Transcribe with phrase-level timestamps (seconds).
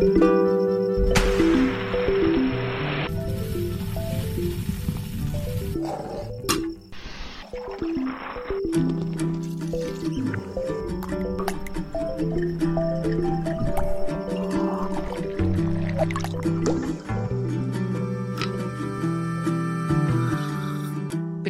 [0.00, 0.49] Thank you.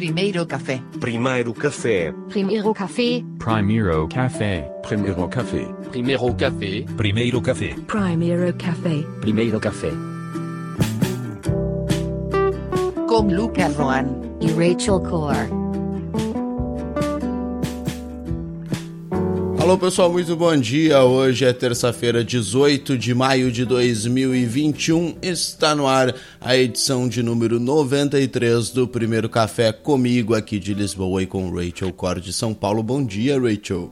[0.01, 0.81] Primeiro café.
[0.99, 2.11] Primeiro café.
[2.27, 3.23] Primeiro café.
[3.37, 4.67] Primeiro café.
[4.81, 5.67] Primeiro café.
[5.91, 6.87] Primeiro café.
[6.97, 7.75] Primeiro café.
[7.85, 9.05] Primeiro café.
[9.21, 9.91] Primeiro café.
[13.07, 14.07] Com Lucas Roan
[14.41, 15.60] e Rachel Core.
[19.71, 21.01] Alô pessoal, muito bom dia.
[21.01, 25.15] Hoje é terça-feira, 18 de maio de 2021.
[25.21, 31.23] Está no ar a edição de número 93 do Primeiro Café comigo aqui de Lisboa
[31.23, 32.83] e com Rachel Core de São Paulo.
[32.83, 33.89] Bom dia, Rachel.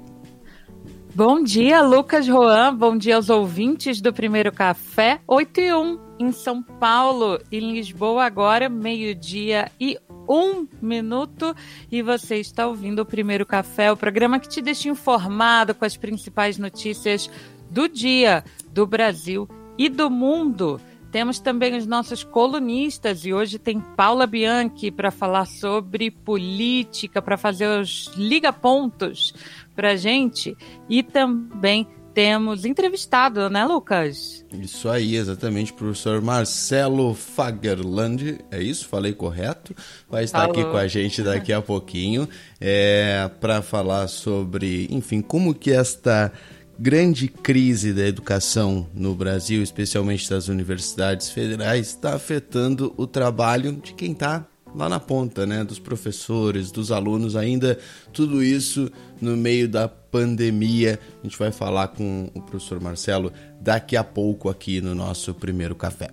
[1.16, 2.76] Bom dia, Lucas Roan.
[2.76, 5.22] Bom dia aos ouvintes do Primeiro Café.
[5.26, 7.40] 8 e 1 em São Paulo.
[7.52, 11.56] Em Lisboa, agora, meio-dia e um minuto.
[11.92, 15.96] E você está ouvindo o Primeiro Café, o programa que te deixa informado com as
[15.96, 17.30] principais notícias
[17.72, 20.80] do dia, do Brasil e do mundo.
[21.12, 27.36] Temos também os nossos colunistas e hoje tem Paula Bianchi para falar sobre política, para
[27.36, 29.34] fazer os liga-pontos
[29.76, 30.56] para gente
[30.88, 31.88] e também
[32.20, 34.46] temos entrevistado, né, Lucas?
[34.52, 38.90] Isso aí, exatamente, professor Marcelo Fagerland, é isso?
[38.90, 39.74] Falei correto?
[40.10, 40.52] Vai estar Falou.
[40.52, 42.28] aqui com a gente daqui a pouquinho
[42.60, 46.30] é, para falar sobre, enfim, como que esta
[46.78, 53.94] grande crise da educação no Brasil, especialmente das universidades federais, está afetando o trabalho de
[53.94, 54.46] quem está
[54.76, 57.80] lá na ponta, né, dos professores, dos alunos, ainda
[58.12, 61.00] tudo isso no meio da pandemia.
[61.20, 65.76] A gente vai falar com o professor Marcelo daqui a pouco aqui no nosso primeiro
[65.76, 66.10] café.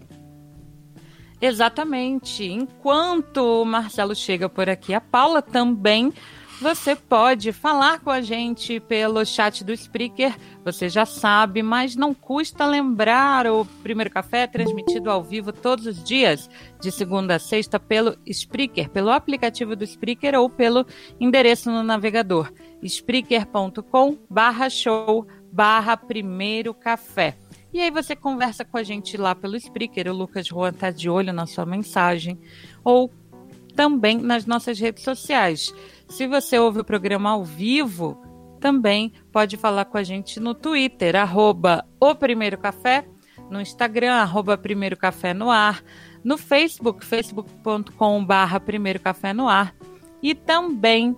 [1.41, 2.45] Exatamente.
[2.45, 6.13] Enquanto o Marcelo chega por aqui, a Paula também
[6.61, 10.35] você pode falar com a gente pelo chat do Spreaker,
[10.65, 15.87] você já sabe, mas não custa lembrar o Primeiro Café é transmitido ao vivo todos
[15.87, 16.49] os dias,
[16.81, 20.87] de segunda a sexta, pelo Spreaker, pelo aplicativo do Spreaker ou pelo
[21.21, 22.51] endereço no navegador,
[22.83, 24.19] spreaker.com
[24.71, 25.27] show
[26.07, 27.37] Primeiro Café.
[27.73, 31.11] E aí você conversa com a gente lá pelo Spreaker, o Lucas Juan tá de
[31.11, 32.39] olho na sua mensagem,
[32.83, 33.13] ou
[33.77, 35.73] também nas nossas redes sociais.
[36.09, 38.21] Se você ouve o programa ao vivo,
[38.59, 43.07] também pode falar com a gente no Twitter, arroba o Primeiro Café,
[43.51, 45.85] no Instagram, arroba Primeiro Café no Ar,
[46.25, 48.27] no Facebook, facebook.com
[48.65, 49.75] Primeiro Café no Ar,
[50.23, 51.15] e também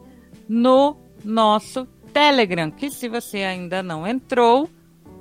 [0.49, 4.69] no nosso Telegram, que se você ainda não entrou,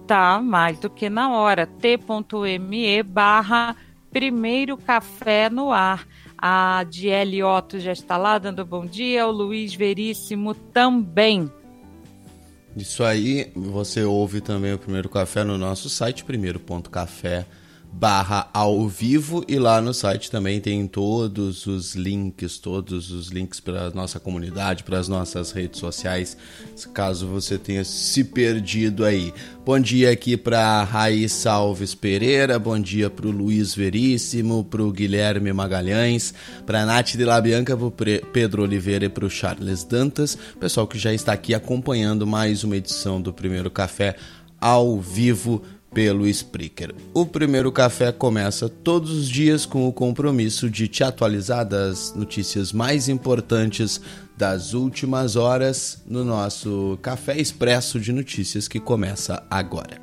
[0.07, 3.75] tá mais do que na hora, t.me barra
[4.11, 6.07] Primeiro Café no Ar.
[6.37, 9.27] A Diele Otto já está lá dando bom dia.
[9.27, 11.51] O Luiz Veríssimo também.
[12.75, 17.66] Isso aí, você ouve também o Primeiro Café no nosso site, primeiro.café.com
[17.99, 23.59] barra ao vivo e lá no site também tem todos os links, todos os links
[23.59, 26.37] para nossa comunidade, para as nossas redes sociais,
[26.93, 29.33] caso você tenha se perdido aí.
[29.65, 34.91] Bom dia aqui para Raíssa Alves Pereira, bom dia para o Luiz Veríssimo, para o
[34.91, 36.35] Guilherme Magalhães,
[36.67, 40.99] para Nath de La Bianca, para Pedro Oliveira e para o Charles Dantas, pessoal que
[40.99, 44.15] já está aqui acompanhando mais uma edição do Primeiro Café
[44.59, 45.63] ao vivo
[45.97, 46.93] pelo Spreaker.
[47.11, 52.71] O primeiro café começa todos os dias com o compromisso de te atualizar das notícias
[52.71, 53.99] mais importantes
[54.37, 59.99] das últimas horas no nosso Café Expresso de Notícias que começa agora.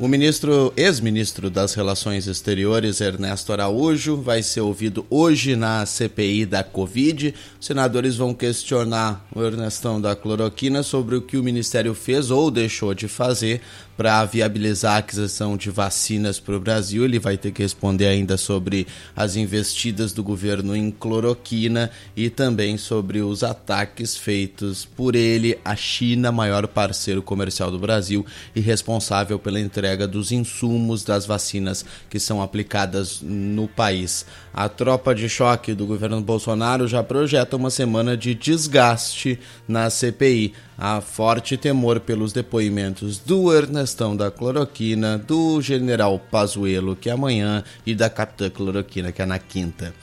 [0.00, 6.64] O ministro, ex-ministro das Relações Exteriores, Ernesto Araújo, vai ser ouvido hoje na CPI da
[6.64, 7.34] Covid.
[7.60, 12.50] Os senadores vão questionar o Ernestão da cloroquina sobre o que o ministério fez ou
[12.50, 13.60] deixou de fazer
[14.00, 17.04] para viabilizar a aquisição de vacinas para o Brasil.
[17.04, 22.78] Ele vai ter que responder ainda sobre as investidas do governo em cloroquina e também
[22.78, 28.24] sobre os ataques feitos por ele à China, maior parceiro comercial do Brasil
[28.56, 34.24] e responsável pela entrega dos insumos das vacinas que são aplicadas no país.
[34.52, 40.52] A tropa de choque do governo Bolsonaro já projeta uma semana de desgaste na CPI
[40.76, 47.62] há forte temor pelos depoimentos do Ernestão da Cloroquina, do General Pazuello, que é amanhã,
[47.86, 49.94] e da Capitã Cloroquina, que é na quinta.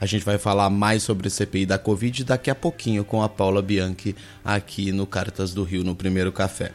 [0.00, 3.28] A gente vai falar mais sobre a CPI da Covid daqui a pouquinho com a
[3.28, 4.14] Paula Bianchi
[4.44, 6.70] aqui no Cartas do Rio, no primeiro café.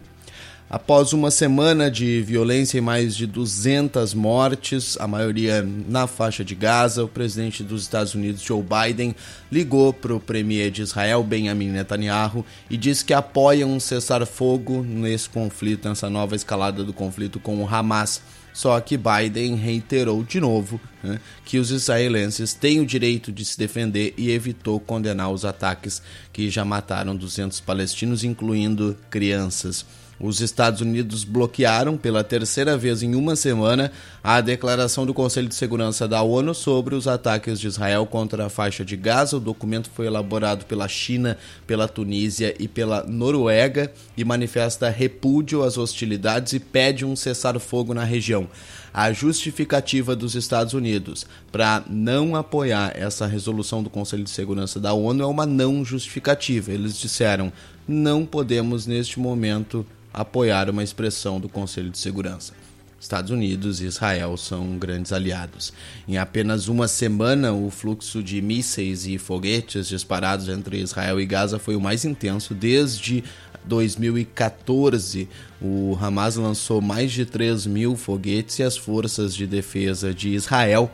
[0.73, 6.55] Após uma semana de violência e mais de 200 mortes, a maioria na faixa de
[6.55, 9.13] Gaza, o presidente dos Estados Unidos, Joe Biden,
[9.51, 15.27] ligou para o premier de Israel, Benjamin Netanyahu, e disse que apoia um cessar-fogo nesse
[15.27, 18.21] conflito, nessa nova escalada do conflito com o Hamas.
[18.53, 23.59] Só que Biden reiterou de novo né, que os israelenses têm o direito de se
[23.59, 26.01] defender e evitou condenar os ataques
[26.31, 29.85] que já mataram 200 palestinos, incluindo crianças.
[30.21, 33.91] Os Estados Unidos bloquearam pela terceira vez em uma semana
[34.23, 38.49] a declaração do Conselho de Segurança da ONU sobre os ataques de Israel contra a
[38.49, 39.37] faixa de Gaza.
[39.37, 45.75] O documento foi elaborado pela China, pela Tunísia e pela Noruega e manifesta repúdio às
[45.75, 48.47] hostilidades e pede um cessar-fogo na região.
[48.93, 54.93] A justificativa dos Estados Unidos para não apoiar essa resolução do Conselho de Segurança da
[54.93, 56.71] ONU é uma não justificativa.
[56.71, 57.51] Eles disseram:
[57.87, 59.83] não podemos neste momento
[60.13, 62.53] apoiar uma expressão do Conselho de Segurança.
[63.01, 65.73] Estados Unidos e Israel são grandes aliados.
[66.07, 71.57] Em apenas uma semana, o fluxo de mísseis e foguetes disparados entre Israel e Gaza
[71.57, 73.23] foi o mais intenso desde
[73.65, 75.27] 2014.
[75.59, 80.91] O Hamas lançou mais de 3 mil foguetes e as forças de defesa de Israel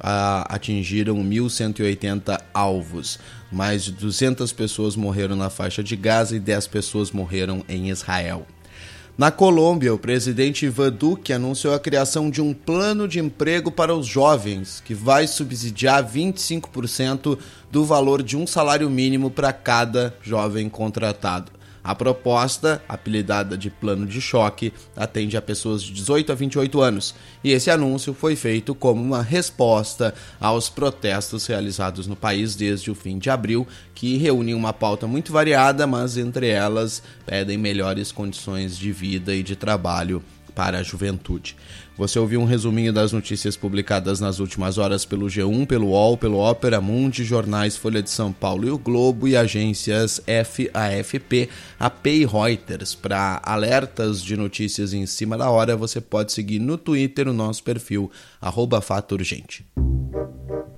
[0.00, 3.18] atingiram 1.180 alvos.
[3.52, 8.46] Mais de 200 pessoas morreram na faixa de Gaza e 10 pessoas morreram em Israel.
[9.20, 13.94] Na Colômbia, o presidente Ivan Duque anunciou a criação de um plano de emprego para
[13.94, 17.38] os jovens, que vai subsidiar 25%
[17.70, 21.52] do valor de um salário mínimo para cada jovem contratado.
[21.82, 27.14] A proposta, apelidada de plano de choque, atende a pessoas de 18 a 28 anos,
[27.42, 32.94] e esse anúncio foi feito como uma resposta aos protestos realizados no país desde o
[32.94, 38.76] fim de abril, que reúnem uma pauta muito variada, mas entre elas pedem melhores condições
[38.76, 40.22] de vida e de trabalho
[40.54, 41.56] para a juventude.
[42.00, 46.38] Você ouviu um resuminho das notícias publicadas nas últimas horas pelo G1, pelo UOL, pelo
[46.38, 52.24] Ópera Mundi, jornais Folha de São Paulo e o Globo e agências FAFP, AP e
[52.24, 52.94] Reuters.
[52.94, 57.62] Para alertas de notícias em cima da hora, você pode seguir no Twitter o nosso
[57.62, 59.66] perfil, arroba Fato Urgente.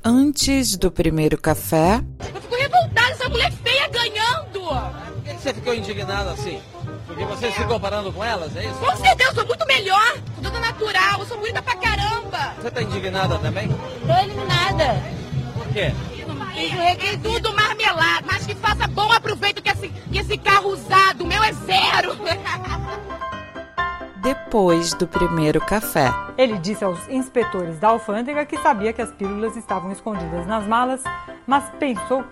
[0.03, 2.03] Antes do primeiro café...
[2.35, 5.12] Eu fico revoltada, essa mulher feia ganhando!
[5.43, 6.63] Você ficou indignada assim?
[7.05, 7.51] Porque você é.
[7.51, 8.79] se comparando com elas, é isso?
[8.79, 10.15] Com certeza, eu sou muito melhor.
[10.35, 12.55] Sou toda natural, eu sou bonita pra caramba.
[12.61, 13.69] Você tá indignada também?
[13.69, 15.03] Tô eliminada.
[15.55, 15.93] Por quê?
[16.55, 21.27] Tem tudo marmelado, mas que faça bom aproveito que esse, que esse carro usado, o
[21.27, 22.17] meu é zero.
[24.23, 26.09] Depois do primeiro café.
[26.39, 31.03] Ele disse aos inspetores da alfândega que sabia que as pílulas estavam escondidas nas malas,
[31.45, 32.25] mas pensou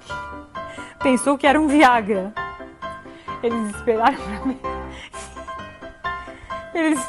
[1.02, 2.32] pensou que era um Viagra.
[3.42, 4.60] Eles esperaram pra ver.
[6.74, 7.00] Eles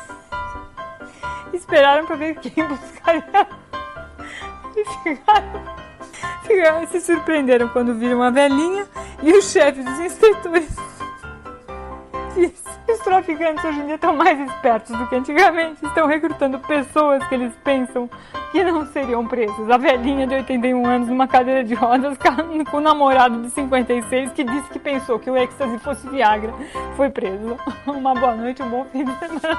[1.54, 3.48] esperaram pra ver quem buscaria.
[4.76, 5.76] E ficaram,
[6.44, 8.88] ficaram, se surpreenderam quando viram a velhinha
[9.22, 10.76] e o chefe dos inspetores.
[12.88, 15.86] Os traficantes hoje em dia estão mais espertos do que antigamente.
[15.86, 18.10] Estão recrutando pessoas que eles pensam
[18.52, 19.70] que não seriam presas.
[19.70, 22.18] A velhinha de 81 anos numa cadeira de rodas
[22.70, 26.54] com o namorado de 56 que disse que pensou que o êxtase fosse Viagra
[26.96, 27.58] foi preso.
[27.88, 29.58] Uma boa noite, um bom fim de semana.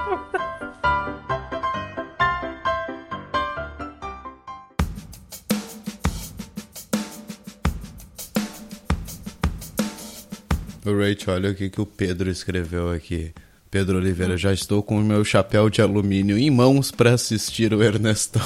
[10.84, 13.32] O Rachel, olha o que, que o Pedro escreveu aqui.
[13.70, 17.82] Pedro Oliveira, já estou com o meu chapéu de alumínio em mãos para assistir o
[17.82, 18.42] Ernestão.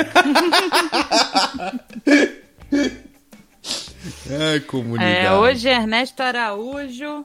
[4.52, 5.26] Ai, comunidade.
[5.26, 7.24] É, hoje Ernesto Araújo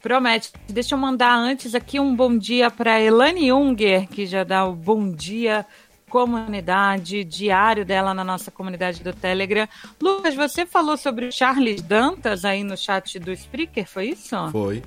[0.00, 0.52] promete.
[0.68, 4.74] Deixa eu mandar antes aqui um bom dia para Elane Unger, que já dá o
[4.74, 5.66] bom dia
[6.12, 9.66] comunidade, diário dela na nossa comunidade do Telegram.
[9.98, 14.36] Lucas, você falou sobre o Charles Dantas aí no chat do Spreaker, foi isso?
[14.50, 14.82] Foi.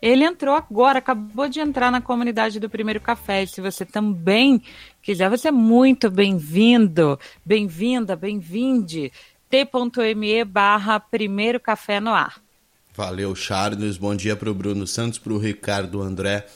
[0.00, 3.44] Ele entrou agora, acabou de entrar na comunidade do Primeiro Café.
[3.46, 4.62] Se você também
[5.02, 9.12] quiser, você é muito bem-vindo, bem-vinda, bem-vinde.
[9.50, 12.40] t.me barra Primeiro Café no Ar.
[12.94, 13.96] Valeu, Charles.
[13.96, 16.46] Bom dia para o Bruno Santos, para o Ricardo André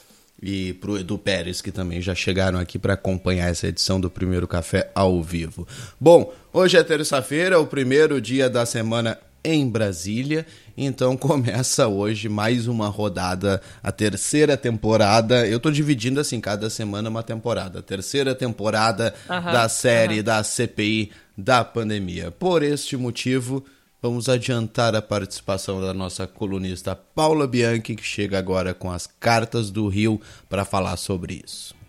[0.41, 4.09] e para o Edu Pérez, que também já chegaram aqui para acompanhar essa edição do
[4.09, 5.67] Primeiro Café ao vivo.
[5.99, 10.45] Bom, hoje é terça-feira, o primeiro dia da semana em Brasília,
[10.77, 15.47] então começa hoje mais uma rodada, a terceira temporada.
[15.47, 17.79] Eu estou dividindo assim, cada semana uma temporada.
[17.79, 20.23] A terceira temporada Aham, da série aham.
[20.23, 22.31] da CPI da pandemia.
[22.31, 23.63] Por este motivo,
[24.01, 29.71] vamos adiantar a participação da nossa colunista Paula Bianchi, que chega agora com as cartas
[29.71, 31.82] do Rio para falar sobre isso.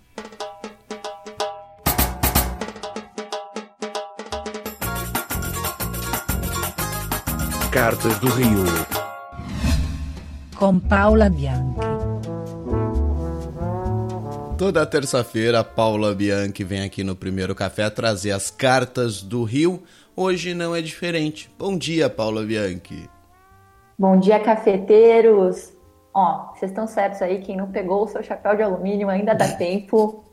[7.74, 8.64] Cartas do Rio.
[10.56, 11.80] Com Paula Bianchi.
[14.56, 19.82] Toda terça-feira, a Paula Bianchi vem aqui no Primeiro Café trazer as cartas do Rio.
[20.14, 21.50] Hoje não é diferente.
[21.58, 23.10] Bom dia, Paula Bianchi.
[23.98, 25.72] Bom dia, cafeteiros!
[26.14, 29.48] Ó, vocês estão certos aí, quem não pegou o seu chapéu de alumínio ainda dá
[29.58, 30.24] tempo.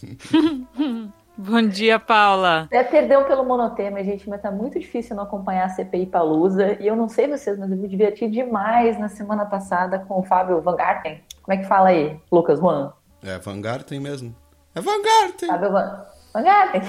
[1.40, 2.62] Bom dia, Paula.
[2.64, 6.76] Até perdeu pelo monotema, gente, mas tá muito difícil não acompanhar a CPI Palusa.
[6.82, 10.24] E eu não sei vocês, mas eu me diverti demais na semana passada com o
[10.24, 11.22] Fábio Van Garten.
[11.40, 12.92] Como é que fala aí, Lucas Juan?
[13.22, 14.34] É Van Garten mesmo.
[14.74, 15.48] É Van Garten.
[15.48, 16.82] Fábio Van, Van Garten.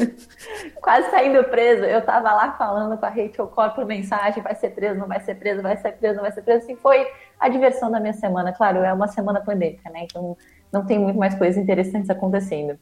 [0.80, 1.84] Quase saindo preso.
[1.84, 5.20] Eu tava lá falando com a Rachel Cor por mensagem, vai ser preso, não vai
[5.20, 6.64] ser preso, vai ser preso, não vai ser preso.
[6.64, 7.06] Assim, foi
[7.38, 8.50] a diversão da minha semana.
[8.50, 10.04] Claro, é uma semana pandêmica, né?
[10.04, 10.34] Então
[10.72, 12.78] não tem muito mais coisas interessantes acontecendo.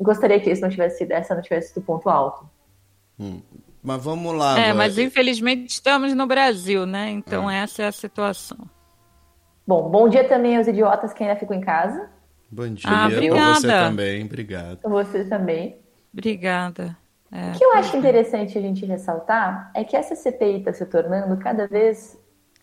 [0.00, 2.48] Gostaria que isso não tivesse sido, essa não tivesse sido o ponto alto.
[3.18, 3.42] Hum.
[3.82, 4.58] Mas vamos lá.
[4.58, 7.10] É, mas infelizmente estamos no Brasil, né?
[7.10, 8.58] Então essa é a situação.
[9.66, 12.10] Bom, bom dia também aos idiotas que ainda ficam em casa.
[12.50, 13.54] Bom dia Ah, obrigada.
[13.54, 14.24] você também.
[14.24, 14.78] Obrigado.
[14.82, 15.78] Vocês também.
[16.12, 16.96] Obrigada.
[17.32, 17.50] É.
[17.50, 21.36] O que eu acho interessante a gente ressaltar é que essa CPI está se tornando
[21.36, 22.18] cada vez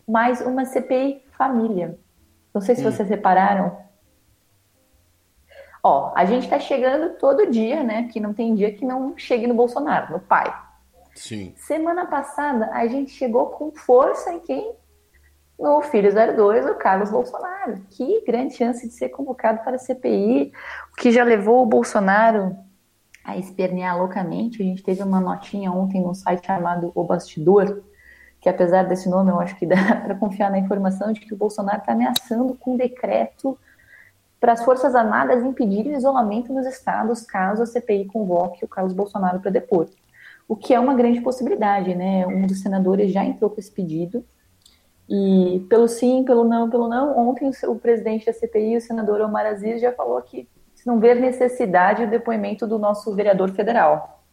[0.08, 1.98] mais uma CPI família.
[2.54, 3.78] Não sei se vocês repararam.
[5.84, 8.10] Ó, a gente está chegando todo dia, né?
[8.12, 10.54] Que não tem dia que não chegue no Bolsonaro, no pai.
[11.16, 11.54] Sim.
[11.58, 14.72] Semana passada a gente chegou com força em quem?
[15.60, 17.82] No filho 02, o Carlos Bolsonaro.
[17.90, 20.52] Que grande chance de ser convocado para a CPI,
[20.94, 22.56] o que já levou o Bolsonaro
[23.24, 24.62] a espernear loucamente.
[24.62, 27.82] A gente teve uma notinha ontem num site chamado O Bastidor,
[28.40, 31.38] que apesar desse nome eu acho que dá para confiar na informação de que o
[31.38, 33.58] Bolsonaro está ameaçando com decreto
[34.40, 38.94] para as Forças Armadas impedirem o isolamento nos estados caso a CPI convoque o Carlos
[38.94, 39.88] Bolsonaro para depor.
[40.48, 42.26] O que é uma grande possibilidade, né?
[42.26, 44.24] Um dos senadores já entrou com esse pedido.
[45.10, 49.46] E pelo sim, pelo não, pelo não, ontem o presidente da CPI, o senador Omar
[49.46, 50.48] Aziz, já falou que
[50.88, 54.24] não vê necessidade do depoimento do nosso vereador federal.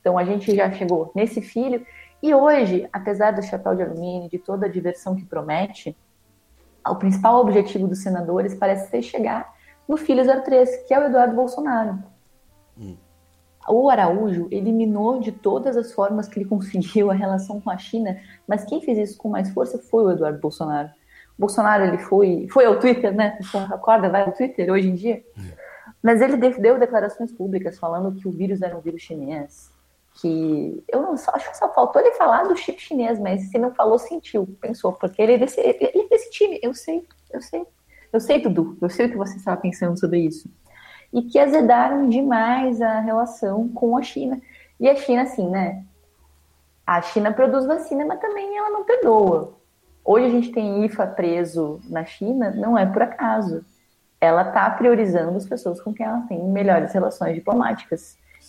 [0.00, 1.86] Então a gente já chegou nesse filho.
[2.22, 5.94] E hoje, apesar do chapéu de alumínio, de toda a diversão que promete,
[6.90, 9.54] o principal objetivo dos senadores parece ser chegar
[9.88, 11.98] no filho 03, que é o Eduardo Bolsonaro.
[13.68, 18.18] O Araújo eliminou de todas as formas que ele conseguiu a relação com a China,
[18.46, 20.88] mas quem fez isso com mais força foi o Eduardo Bolsonaro.
[21.36, 23.38] O Bolsonaro ele foi, foi ao Twitter, né?
[23.40, 25.22] Você acorda, vai ao Twitter hoje em dia.
[26.02, 29.70] Mas ele deu declarações públicas falando que o vírus era um vírus chinês,
[30.20, 33.58] que eu não só, acho que só faltou ele falar do chip chinês, mas se
[33.58, 37.40] não falou, sentiu, pensou, porque ele é desse, ele é desse time, eu sei, eu
[37.40, 37.66] sei,
[38.12, 40.50] eu sei, Dudu, eu sei o que você estava pensando sobre isso.
[41.12, 44.40] E que azedaram demais a relação com a China.
[44.78, 45.84] E a China, assim, né?
[46.86, 49.54] A China produz vacina, mas também ela não perdoa.
[50.04, 53.64] Hoje a gente tem IFA preso na China, não é por acaso.
[54.20, 58.16] Ela está priorizando as pessoas com quem ela tem melhores relações diplomáticas.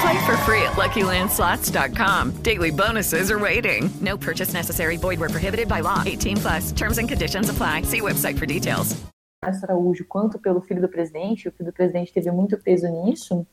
[0.00, 2.42] Play for free at LuckyLandSlots.com.
[2.42, 3.90] Daily bonuses are waiting.
[4.00, 4.96] No purchase necessary.
[4.96, 6.02] Void where prohibited by law.
[6.06, 6.72] 18 plus.
[6.72, 7.82] Terms and conditions apply.
[7.82, 8.96] See website for details.
[9.42, 13.46] Araújo quanto pelo filho do presidente, o filho do presidente teve muito peso nisso,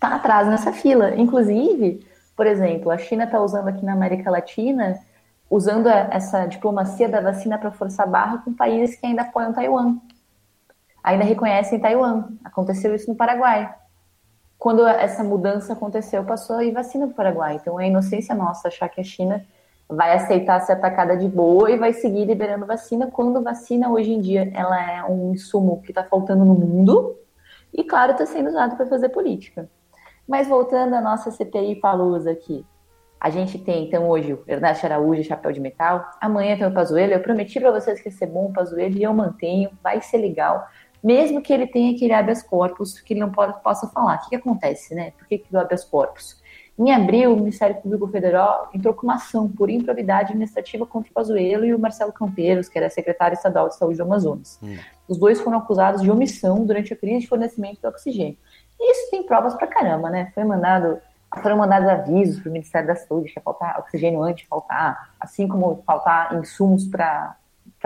[0.00, 1.14] tá atrás nessa fila.
[1.14, 2.04] Inclusive,
[2.36, 4.98] por exemplo, a China está usando aqui na América Latina,
[5.48, 9.98] usando essa diplomacia da vacina para forçar barra com países que ainda apoiam Taiwan.
[11.04, 12.30] Ainda reconhecem Taiwan.
[12.44, 13.72] Aconteceu isso no Paraguai.
[14.62, 17.56] Quando essa mudança aconteceu, passou a vacina para o Paraguai.
[17.56, 19.44] Então é inocência nossa achar que a China
[19.88, 24.20] vai aceitar ser atacada de boa e vai seguir liberando vacina, quando vacina hoje em
[24.20, 27.18] dia ela é um insumo que está faltando no mundo
[27.74, 29.68] e, claro, está sendo usado para fazer política.
[30.28, 32.64] Mas voltando à nossa CPI Palusa aqui,
[33.18, 37.14] a gente tem então hoje o Ernesto Araújo, Chapéu de Metal, amanhã tem o Pazuello,
[37.14, 40.18] eu prometi para vocês que ia ser bom o Pazuello e eu mantenho, vai ser
[40.18, 40.68] legal,
[41.02, 44.16] mesmo que ele tenha aquele habeas corpus que ele não pode, possa falar.
[44.16, 45.12] O que, que acontece, né?
[45.18, 46.40] Por que, que o habeas corpus?
[46.78, 51.14] Em abril, o Ministério Público Federal entrou com uma ação por improbidade administrativa contra o
[51.14, 54.58] Pazuello e o Marcelo Campeiros, que era secretário estadual de saúde do Amazonas.
[54.62, 54.76] Hum.
[55.06, 58.38] Os dois foram acusados de omissão durante a crise de fornecimento de oxigênio.
[58.80, 60.32] E isso tem provas pra caramba, né?
[60.34, 60.98] Foi mandado,
[61.42, 65.10] foram mandados avisos para o Ministério da Saúde que ia faltar oxigênio antes de faltar,
[65.20, 67.36] assim como faltar insumos para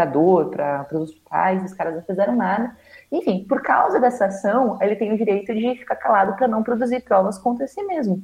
[0.04, 2.76] dor, para os hospitais, os caras não fizeram nada.
[3.10, 7.02] Enfim, por causa dessa ação, ele tem o direito de ficar calado para não produzir
[7.02, 8.22] provas contra si mesmo.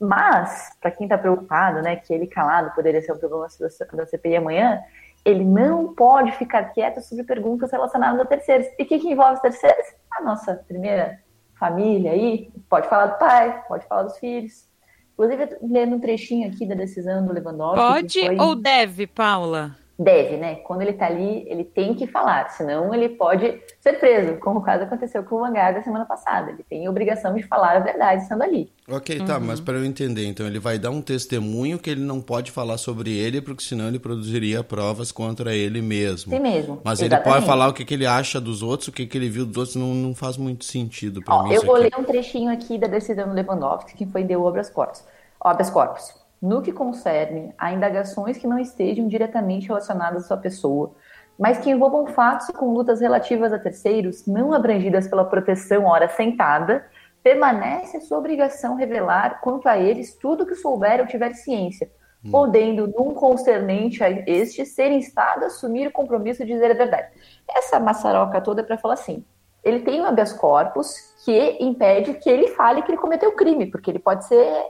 [0.00, 3.48] Mas, para quem está preocupado, né, que ele calado poderia ser o problema
[3.92, 4.80] da CPI amanhã,
[5.24, 8.66] ele não pode ficar quieto sobre perguntas relacionadas a terceiros.
[8.78, 9.86] E o que, que envolve os terceiros?
[10.12, 11.18] A nossa primeira
[11.58, 14.68] família aí, pode falar do pai, pode falar dos filhos.
[15.14, 17.80] Inclusive, lendo um trechinho aqui da decisão do Lewandowski.
[17.80, 18.38] Pode foi...
[18.38, 19.76] ou deve, Paula?
[19.98, 20.56] Deve, né?
[20.56, 24.62] Quando ele tá ali, ele tem que falar, senão ele pode ser preso, como o
[24.62, 26.52] caso aconteceu com o Vanguard da semana passada.
[26.52, 28.72] Ele tem a obrigação de falar a verdade estando ali.
[28.88, 29.46] Ok, tá, uhum.
[29.46, 32.78] mas para eu entender, então ele vai dar um testemunho que ele não pode falar
[32.78, 36.32] sobre ele, porque senão ele produziria provas contra ele mesmo.
[36.32, 36.80] Sim mesmo.
[36.84, 37.26] Mas exatamente.
[37.26, 39.44] ele pode falar o que, que ele acha dos outros, o que, que ele viu
[39.44, 41.52] dos outros, não, não faz muito sentido para mim.
[41.52, 41.84] Eu vou aqui.
[41.84, 45.02] ler um trechinho aqui da decisão do Lewandowski, que foi deu obras corpus.
[45.40, 50.92] Obras corpus no que concerne a indagações que não estejam diretamente relacionadas à sua pessoa,
[51.38, 56.84] mas que envolvam fatos e condutas relativas a terceiros não abrangidas pela proteção hora sentada,
[57.22, 61.90] permanece sua obrigação revelar quanto a eles tudo que souber ou tiver ciência,
[62.24, 62.30] hum.
[62.30, 67.08] podendo, num concernente a este, ser instado a assumir o compromisso de dizer a verdade.
[67.48, 69.24] Essa maçaroca toda é para falar assim,
[69.62, 73.90] ele tem um habeas corpus que impede que ele fale que ele cometeu crime, porque
[73.90, 74.66] ele pode ser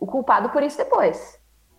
[0.00, 1.38] o culpado por isso depois.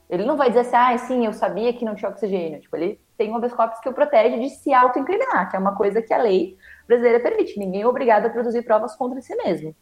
[0.10, 2.60] Ele não vai dizer assim, ah, sim, eu sabia que não tinha oxigênio.
[2.60, 6.02] Tipo, ele tem um habeas que o protege de se autoincriminar, que é uma coisa
[6.02, 7.60] que a lei brasileira permite.
[7.60, 9.76] Ninguém é obrigado a produzir provas contra si mesmo.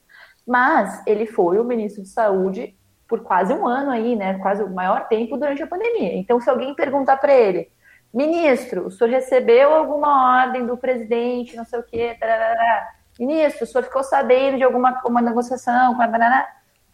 [0.45, 2.75] Mas ele foi o ministro de Saúde
[3.07, 4.37] por quase um ano aí, né?
[4.39, 6.17] Quase o maior tempo durante a pandemia.
[6.17, 7.71] Então, se alguém perguntar para ele,
[8.13, 12.89] ministro, o senhor recebeu alguma ordem do presidente, não sei o quê, tarará.
[13.17, 16.07] ministro, o senhor ficou sabendo de alguma uma negociação com a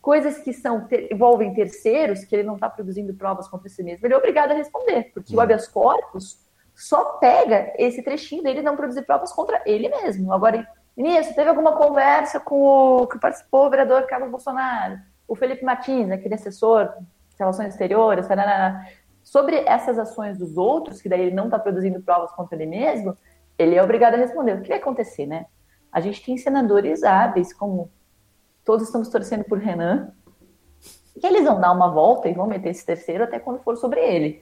[0.03, 4.05] coisas que são ter, envolvem terceiros, que ele não está produzindo provas contra si mesmo,
[4.05, 5.41] ele é obrigado a responder, porque o uhum.
[5.41, 6.37] habeas corpus
[6.75, 10.33] só pega esse trechinho dele não produzir provas contra ele mesmo.
[10.33, 15.63] Agora, ministro, teve alguma conversa com o que participou o vereador Carlos Bolsonaro, o Felipe
[15.63, 16.89] Martins, aquele assessor
[17.29, 18.85] de relações exteriores, tarará,
[19.23, 23.17] Sobre essas ações dos outros, que daí ele não está produzindo provas contra ele mesmo,
[23.57, 24.55] ele é obrigado a responder.
[24.57, 25.45] O que vai acontecer, né?
[25.89, 27.89] A gente tem senadores hábeis, como
[28.65, 30.11] todos estamos torcendo por Renan,
[31.19, 33.99] que eles vão dar uma volta e vão meter esse terceiro até quando for sobre
[33.99, 34.41] ele.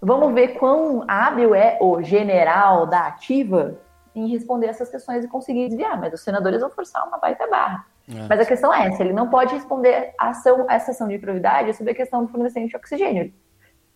[0.00, 3.78] Vamos ver quão hábil é o general da ativa
[4.14, 7.86] em responder essas questões e conseguir desviar, mas os senadores vão forçar uma baita barra.
[8.08, 8.28] É.
[8.28, 11.72] Mas a questão é essa, ele não pode responder a ação, essa ação de improvidade
[11.74, 13.32] sobre a questão do fornecimento de oxigênio.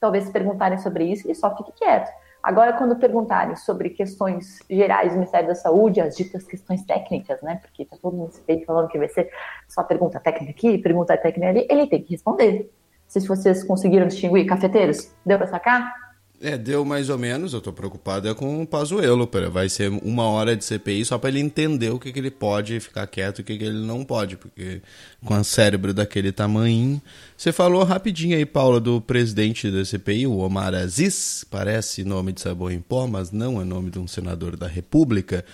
[0.00, 2.10] Talvez se perguntarem sobre isso, ele só fique quieto.
[2.48, 7.56] Agora, quando perguntarem sobre questões gerais do Ministério da Saúde, as ditas questões técnicas, né?
[7.56, 9.30] Porque tá todo mundo se falando que vai ser
[9.68, 12.72] só pergunta técnica aqui, pergunta técnica ali, ele tem que responder.
[13.06, 16.07] Se vocês conseguiram distinguir cafeteiros, deu para sacar?
[16.40, 17.52] É, deu mais ou menos.
[17.52, 19.28] Eu tô preocupado é com o Pazuello.
[19.50, 22.78] Vai ser uma hora de CPI só para ele entender o que, que ele pode
[22.78, 24.80] ficar quieto e o que, que ele não pode, porque
[25.24, 27.02] com o cérebro daquele tamanho.
[27.36, 32.40] Você falou rapidinho aí, Paula, do presidente da CPI, o Omar Aziz, parece nome de
[32.40, 35.44] sabor em pó, mas não é nome de um senador da República,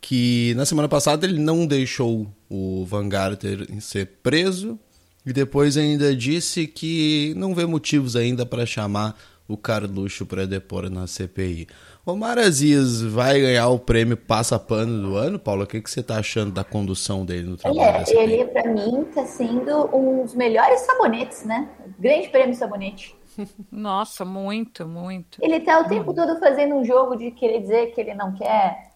[0.00, 4.78] que na semana passada ele não deixou o Van Garter ser preso
[5.24, 10.88] e depois ainda disse que não vê motivos ainda para chamar o Carluxo para depor
[10.88, 11.66] na CPI.
[12.04, 15.64] Omar Aziz vai ganhar o prêmio Passa Pano do ano, Paulo?
[15.64, 18.04] O que, que você está achando da condução dele no trabalho?
[18.08, 21.68] Ele, ele para mim, está sendo um dos melhores sabonetes, né?
[21.98, 23.16] Grande prêmio sabonete.
[23.70, 25.38] Nossa, muito, muito.
[25.42, 28.92] Ele está o tempo todo fazendo um jogo de querer dizer que ele não quer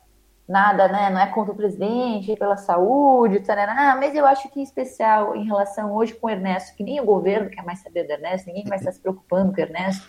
[0.49, 1.11] nada, né?
[1.11, 5.45] Não é contra o presidente, pela saúde, tarará, mas eu acho que em especial em
[5.45, 8.65] relação hoje com o Ernesto, que nem o governo quer mais saber do Ernesto, ninguém
[8.65, 10.09] vai estar se preocupando com o Ernesto.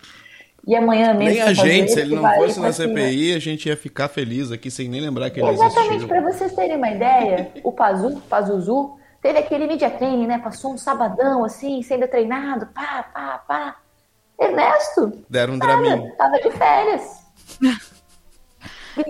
[0.67, 1.33] E amanhã mesmo.
[1.33, 4.69] Nem a gente, se ele não fosse na CPI, a gente ia ficar feliz aqui
[4.69, 9.39] sem nem lembrar que ele Exatamente, para vocês terem uma ideia, o Pazu, Pazuzu, teve
[9.39, 10.37] aquele media training, né?
[10.37, 13.75] Passou um sabadão assim, sendo treinado, pá, pá, pá.
[14.39, 15.11] Ernesto.
[15.29, 16.15] Deram um draminho.
[16.15, 17.25] Tava de férias.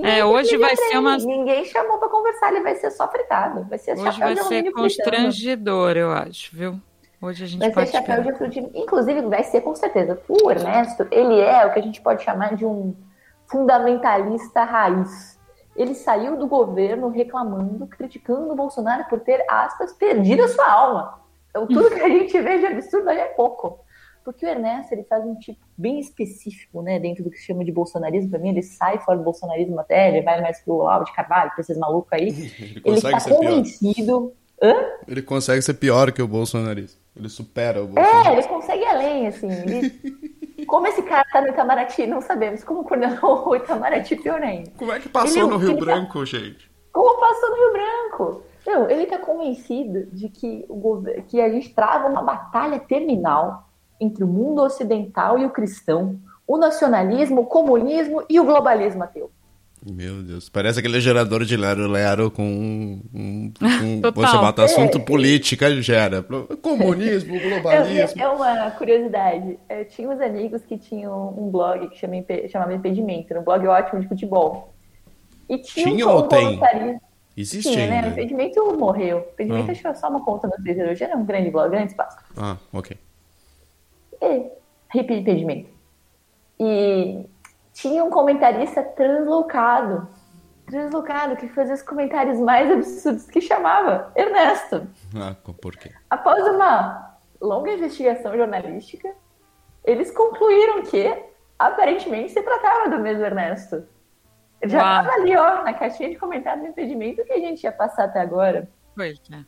[0.04, 1.18] é, hoje vai ser uma.
[1.18, 3.66] Ninguém chamou para conversar, ele vai ser só fritado.
[3.70, 6.82] Vai ser hoje vai ser constrangedor, eu acho, viu?
[7.22, 8.72] Hoje a gente vai pode ser chapéu de frutinho.
[8.74, 10.22] Inclusive, vai ser com certeza.
[10.28, 12.96] O Ernesto, ele é o que a gente pode chamar de um
[13.48, 15.38] fundamentalista raiz.
[15.76, 21.20] Ele saiu do governo reclamando, criticando o Bolsonaro por ter, aspas, perdido a sua alma.
[21.50, 23.80] Então, tudo que a gente vê de absurdo aí é pouco.
[24.24, 27.66] Porque o Ernesto, ele faz um tipo bem específico, né, dentro do que se chama
[27.66, 28.30] de bolsonarismo.
[28.30, 31.52] Para mim, ele sai fora do bolsonarismo até, ele vai mais pro Olavo de Carvalho,
[31.52, 32.28] para esses malucos aí.
[32.30, 34.34] ele, ele tá convencido...
[34.62, 34.76] Hã?
[35.08, 37.00] Ele consegue ser pior que o bolsonarismo.
[37.16, 38.30] Ele supera o Bolsonaro.
[38.30, 39.52] É, ele consegue além, assim.
[39.52, 40.66] Ele...
[40.66, 42.64] Como esse cara tá no Itamaraty, não sabemos.
[42.64, 44.72] Como coordenou o Itamaraty, pior ainda.
[44.78, 46.26] Como é que passou ele, no Rio tá Branco, tá...
[46.26, 46.70] gente?
[46.92, 48.44] Como passou no Rio Branco?
[48.66, 53.70] Não, ele tá convencido de que, o governo, que a gente trava uma batalha terminal
[54.00, 59.32] entre o mundo ocidental e o cristão, o nacionalismo, o comunismo e o globalismo ateu.
[59.86, 64.98] Meu Deus, parece aquele gerador de Lero Lero com um, um, um você bota assunto
[64.98, 66.22] é, política, gera.
[66.62, 68.22] Comunismo, globalismo.
[68.22, 69.58] É, é uma curiosidade.
[69.70, 72.16] Eu tinha uns amigos que tinham um blog que chama,
[72.52, 74.74] chamava Impedimento, um blog ótimo de futebol.
[75.48, 76.60] E tinha, tinha um ou tem?
[77.38, 78.02] Existe tinha, ainda.
[78.02, 78.08] né?
[78.10, 79.20] O Impedimento morreu.
[79.20, 79.72] O Impedimento ah.
[79.72, 80.90] acho que é só uma conta no Twitter.
[80.90, 82.18] Hoje era um grande blog, grande espaço.
[82.36, 82.98] Ah, ok.
[84.22, 84.52] E,
[84.94, 85.70] hip impedimento.
[86.60, 87.26] E
[87.82, 90.08] tinha um comentarista translocado.
[90.66, 94.88] Translocado, que fazia os comentários mais absurdos, que chamava Ernesto.
[95.16, 95.92] Ah, por quê?
[96.10, 99.12] Após uma longa investigação jornalística,
[99.84, 101.24] eles concluíram que,
[101.58, 103.88] aparentemente, se tratava do mesmo Ernesto.
[104.62, 107.72] Ele já estava ali, ó, na caixinha de comentários do impedimento que a gente ia
[107.72, 108.70] passar até agora.
[108.94, 109.46] Pois, né?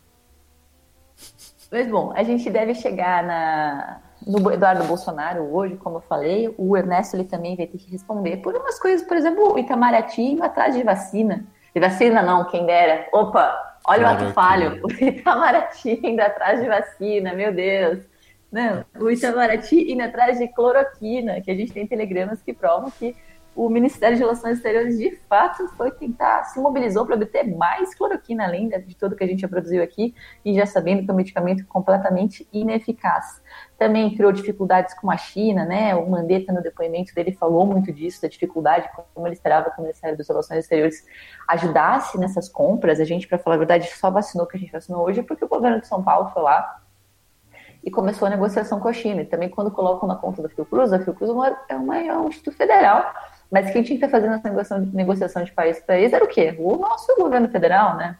[1.70, 6.77] Mas, bom, a gente deve chegar na, no Eduardo Bolsonaro hoje, como eu falei, o
[6.77, 10.43] Ernesto ele também vai ter que responder por umas coisas, por exemplo, o Itamaraty indo
[10.43, 11.45] atrás de vacina.
[11.73, 13.07] De vacina não, quem dera.
[13.12, 14.81] Opa, olha claro o ato falho.
[14.86, 17.99] O Itamaraty indo atrás de vacina, meu Deus.
[18.51, 23.15] Não, o Itamaraty indo atrás de cloroquina, que a gente tem telegramas que provam que
[23.55, 28.45] o Ministério de Relações Exteriores de fato foi tentar, se mobilizou para obter mais cloroquina,
[28.45, 31.17] além de tudo que a gente já produziu aqui, e já sabendo que é um
[31.17, 33.40] medicamento completamente ineficaz.
[33.82, 35.96] Também criou dificuldades com a China, né?
[35.96, 39.82] O Mandetta, no depoimento dele, falou muito disso, da dificuldade, como ele esperava que o
[39.82, 41.04] Ministério das Relações Exteriores
[41.48, 43.00] ajudasse nessas compras.
[43.00, 45.48] A gente, para falar a verdade, só vacinou que a gente vacinou hoje porque o
[45.48, 46.80] governo de São Paulo foi lá
[47.84, 49.24] e começou a negociação com a China.
[49.24, 51.32] E também, quando colocam na conta da Fiocruz, a Fiocruz
[51.67, 53.12] é, uma, é, é um instituto federal
[53.52, 56.28] mas quem tinha que estar fazendo essa negociação, negociação de país para país era o
[56.28, 56.56] quê?
[56.58, 58.17] O nosso governo federal, né?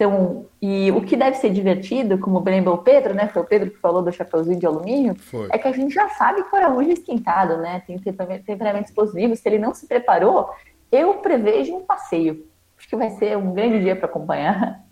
[0.00, 3.28] Então, e o que deve ser divertido, como bem lembrou o Pedro, né?
[3.28, 5.48] Foi o Pedro que falou do chapeuzinho de alumínio, Foi.
[5.52, 7.82] é que a gente já sabe que o Araújo é esquentado, né?
[7.86, 9.36] Tem temperamento temperamento explosivo.
[9.36, 10.48] Se ele não se preparou,
[10.90, 12.46] eu prevejo um passeio.
[12.78, 14.82] Acho que vai ser um grande dia para acompanhar.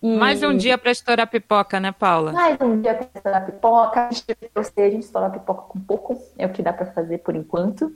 [0.00, 2.30] E- Mais um dia para estourar pipoca, né, Paula?
[2.30, 4.06] mais um dia para estourar pipoca.
[4.06, 6.86] A gente, eu sei, a gente estoura pipoca com pouco, é o que dá para
[6.92, 7.92] fazer por enquanto.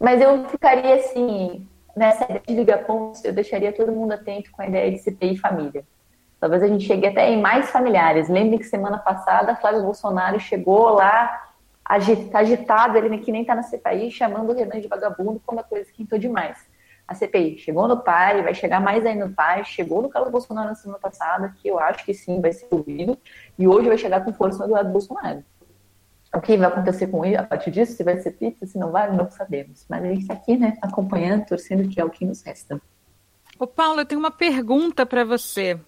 [0.00, 4.62] Mas eu ficaria assim, nessa ideia de ligar pontos, eu deixaria todo mundo atento com
[4.62, 5.84] a ideia de CPI família.
[6.38, 8.28] Talvez a gente chegue até em mais familiares.
[8.28, 11.42] Lembre que semana passada Flávio Bolsonaro chegou lá
[12.30, 15.62] tá agitado, ele que nem tá na CPI, chamando o Renan de vagabundo quando a
[15.62, 16.58] coisa esquentou demais.
[17.06, 20.68] A CPI chegou no pai, vai chegar mais aí no pai, chegou no Carlos Bolsonaro
[20.68, 23.16] na semana passada, que eu acho que sim, vai ser ouvido,
[23.56, 25.44] e hoje vai chegar com força no Eduardo Bolsonaro.
[26.36, 27.96] O que vai acontecer com ele a partir disso?
[27.96, 29.86] Se vai ser pizza, se não vai, não sabemos.
[29.88, 32.78] Mas a gente está aqui, né, acompanhando, torcendo, que é o que nos resta.
[33.58, 35.80] Ô, Paulo, eu tenho uma pergunta para você.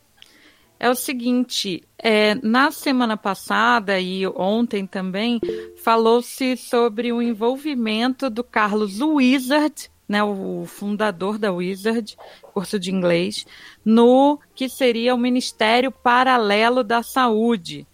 [0.81, 5.39] É o seguinte, é, na semana passada e ontem também,
[5.85, 12.17] falou-se sobre o envolvimento do Carlos Wizard, né, o fundador da Wizard,
[12.55, 13.45] curso de inglês,
[13.85, 17.87] no que seria o Ministério Paralelo da Saúde.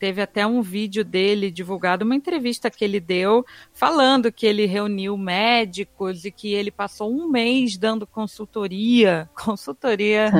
[0.00, 5.14] Teve até um vídeo dele divulgado, uma entrevista que ele deu, falando que ele reuniu
[5.14, 10.32] médicos e que ele passou um mês dando consultoria, consultoria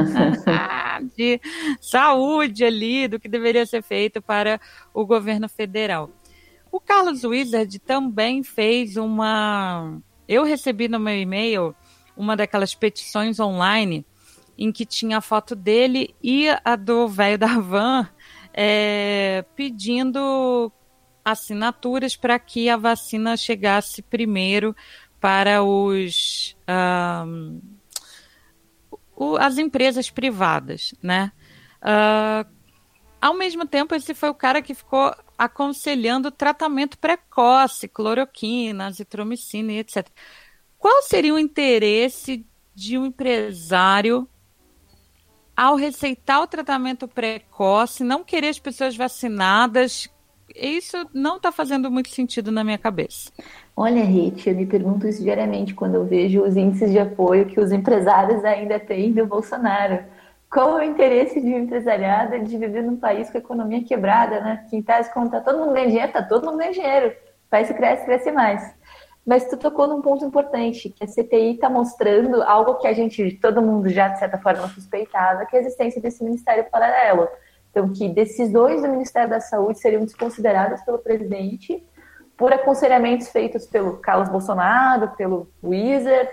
[1.14, 1.38] de
[1.78, 4.58] saúde ali, do que deveria ser feito para
[4.94, 6.08] o governo federal.
[6.72, 10.00] O Carlos Wizard também fez uma.
[10.26, 11.76] Eu recebi no meu e-mail
[12.16, 14.06] uma daquelas petições online
[14.56, 18.08] em que tinha a foto dele e a do velho da van
[18.52, 20.72] é, pedindo
[21.24, 24.74] assinaturas para que a vacina chegasse primeiro
[25.20, 27.60] para os ahm,
[29.16, 31.32] o- as empresas privadas, né?
[31.82, 32.46] Ah,
[33.20, 39.78] ao mesmo tempo, esse foi o cara que ficou aconselhando tratamento precoce, cloroquina, azitromicina e
[39.78, 40.08] etc.
[40.78, 44.28] Qual seria o interesse de um empresário
[45.60, 50.08] ao receitar o tratamento precoce, não querer as pessoas vacinadas?
[50.56, 53.30] Isso não está fazendo muito sentido na minha cabeça.
[53.76, 57.60] Olha, Rite, eu me pergunto isso diariamente quando eu vejo os índices de apoio que
[57.60, 60.02] os empresários ainda têm do Bolsonaro.
[60.50, 64.40] Qual é o interesse de um empresariado de viver num país com a economia quebrada,
[64.40, 64.66] né?
[64.70, 67.08] Quem tá quando tá todo mundo ganhando dinheiro, tá todo mundo ganhando dinheiro.
[67.08, 68.74] O país cresce, cresce mais.
[69.26, 73.38] Mas tu tocou num ponto importante, que a CPI está mostrando algo que a gente,
[73.40, 77.28] todo mundo já, de certa forma, suspeitava, que é a existência desse ministério paralelo.
[77.70, 81.84] Então, que decisões do Ministério da Saúde seriam desconsideradas pelo presidente
[82.36, 86.28] por aconselhamentos feitos pelo Carlos Bolsonaro, pelo Wizard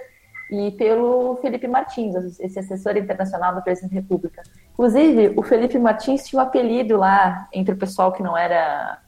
[0.49, 4.41] e pelo Felipe Martins, esse assessor internacional do presidente da República.
[4.71, 9.01] Inclusive, o Felipe Martins tinha um apelido lá entre o pessoal que não era,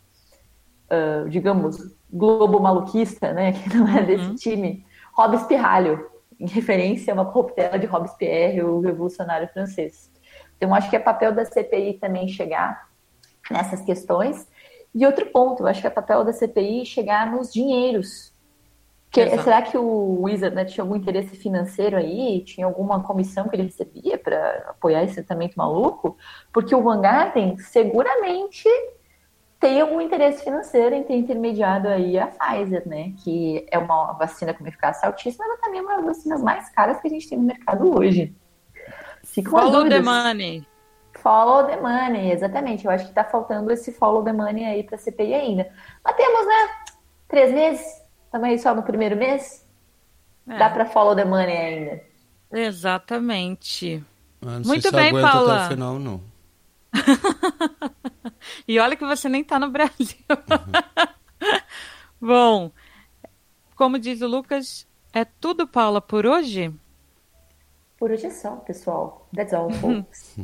[0.91, 1.77] uh, digamos,
[2.11, 7.85] globo maluquista, né, que não é desse time, Robespirralho, em referência a uma corruptela de
[7.85, 10.09] Robespierre, o revolucionário francês.
[10.57, 12.89] Então, acho que é papel da CPI também chegar
[13.49, 14.47] nessas questões.
[14.93, 18.33] E outro ponto, eu acho que é papel da CPI chegar nos dinheiros.
[19.11, 22.43] Que, será que o Wizard né, tinha algum interesse financeiro aí?
[22.43, 26.15] Tinha alguma comissão que ele recebia para apoiar esse tratamento maluco?
[26.53, 27.01] Porque o Van
[27.57, 28.69] seguramente
[29.59, 33.13] tem algum interesse financeiro em ter intermediado aí a Pfizer, né?
[33.23, 36.99] Que é uma vacina com eficácia altíssima, mas também é uma das vacinas mais caras
[37.01, 38.33] que a gente tem no mercado hoje.
[39.23, 40.65] Ficam Follow the money.
[41.21, 42.85] Follow the money, exatamente.
[42.85, 45.69] Eu acho que tá faltando esse follow the money aí pra CPI ainda.
[46.03, 46.69] Mas temos, né?
[47.27, 48.01] Três meses?
[48.31, 49.67] Aí só no primeiro mês?
[50.47, 50.57] É.
[50.57, 52.01] Dá pra follow the money ainda.
[52.51, 54.03] Exatamente.
[54.41, 55.55] Ah, não Muito sei se bem, Paula.
[55.55, 56.21] até o final, não.
[58.67, 60.17] E olha que você nem tá no Brasil.
[62.19, 62.71] Bom,
[63.75, 66.73] como diz o Lucas, é tudo, Paula, por hoje?
[67.97, 69.27] Por hoje é só, pessoal.
[69.35, 70.35] That's all, folks.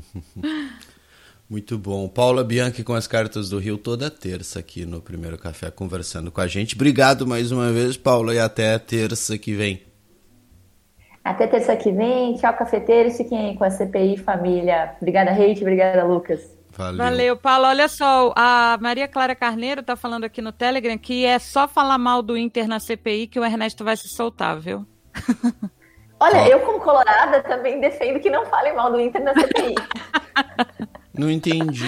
[1.49, 2.07] Muito bom.
[2.07, 6.41] Paula Bianchi com as cartas do Rio toda terça aqui no Primeiro Café conversando com
[6.41, 6.75] a gente.
[6.75, 9.83] Obrigado mais uma vez, Paula, e até terça que vem.
[11.23, 12.35] Até terça que vem.
[12.35, 13.17] Tchau, cafeteiros.
[13.17, 14.95] Fiquem aí com a CPI família.
[15.01, 15.59] Obrigada, Reit.
[15.61, 16.54] Obrigada, Lucas.
[16.77, 16.97] Valeu.
[16.97, 17.65] Valeu, Paulo.
[17.67, 21.97] Olha só, a Maria Clara Carneiro tá falando aqui no Telegram que é só falar
[21.97, 24.85] mal do Inter na CPI que o Ernesto vai se soltar, viu?
[26.19, 26.47] Olha, Ó.
[26.47, 29.75] eu como colorada também defendo que não falem mal do Inter na CPI.
[31.17, 31.85] Não entendi.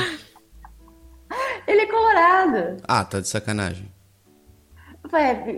[1.68, 2.78] Ele é colorado.
[2.88, 3.92] Ah, tá de sacanagem.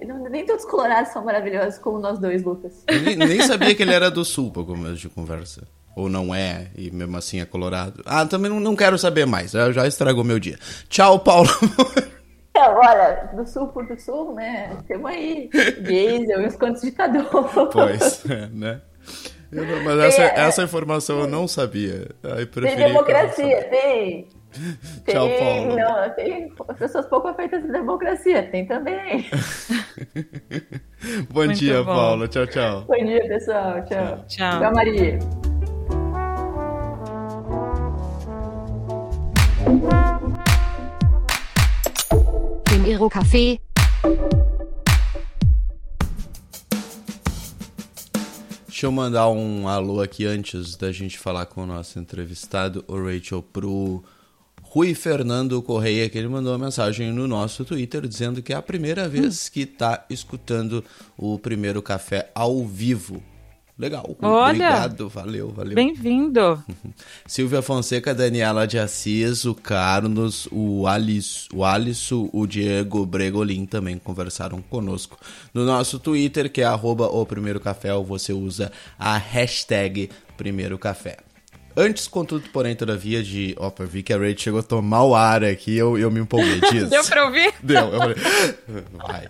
[0.08, 2.84] Não- nem todos os colorados são maravilhosos como nós dois, Lucas.
[2.88, 5.68] Eu nem, nem sabia que ele era do Sul pra começo de conversa.
[6.00, 8.02] Ou não é, e mesmo assim é colorado.
[8.06, 10.58] Ah, também não, não quero saber mais, já, já estragou meu dia.
[10.88, 11.50] Tchau, Paulo.
[12.56, 14.78] É, olha, do sul por do sul, né?
[14.88, 15.50] Temos aí
[15.82, 17.68] diesel e uns quantos de cada um.
[17.70, 18.82] Pois, é, né?
[19.52, 22.08] Não- mas essa, essa informação eu não sabia.
[22.24, 24.28] Aí Tem democracia, tem.
[25.06, 25.76] Tchau, tem, Paulo.
[25.76, 29.26] Não, tem pessoas pouco afeitas de democracia, tem também.
[31.30, 31.94] Bom Muito dia, bom.
[31.94, 32.28] Paulo.
[32.28, 32.86] Tchau, tchau.
[32.88, 33.84] Bom dia, pessoal.
[33.86, 34.26] Tchau.
[34.28, 34.60] Tchau.
[34.60, 35.59] Tchau, Maria.
[42.63, 43.60] Primeiro café.
[48.67, 52.95] Deixa eu mandar um alô aqui antes da gente falar com o nosso entrevistado, o
[52.95, 54.02] Rachel, pro
[54.62, 58.62] Rui Fernando Correia, que ele mandou uma mensagem no nosso Twitter dizendo que é a
[58.62, 60.86] primeira vez que tá escutando
[61.17, 63.22] o primeiro café ao vivo.
[63.80, 64.13] Legal.
[64.22, 64.50] Olha!
[64.50, 65.74] Obrigado, valeu, valeu.
[65.74, 66.62] Bem-vindo.
[67.26, 73.98] Silvia Fonseca, Daniela de Assis, o Carlos, o Alice, o Alisson, o Diego Bregolin também
[73.98, 75.18] conversaram conosco.
[75.54, 80.78] No nosso Twitter, que é arroba o primeiro café, ou você usa a hashtag primeiro
[80.78, 81.15] café.
[81.78, 83.56] Antes, contudo, porém, todavia, de...
[83.58, 86.60] Opa, vi que a Rachel chegou a tomar o ar aqui, eu, eu me empolguei
[86.70, 86.88] disso.
[86.88, 87.54] Deu pra ouvir?
[87.63, 88.15] Deu, eu falei...
[88.92, 89.30] Vai.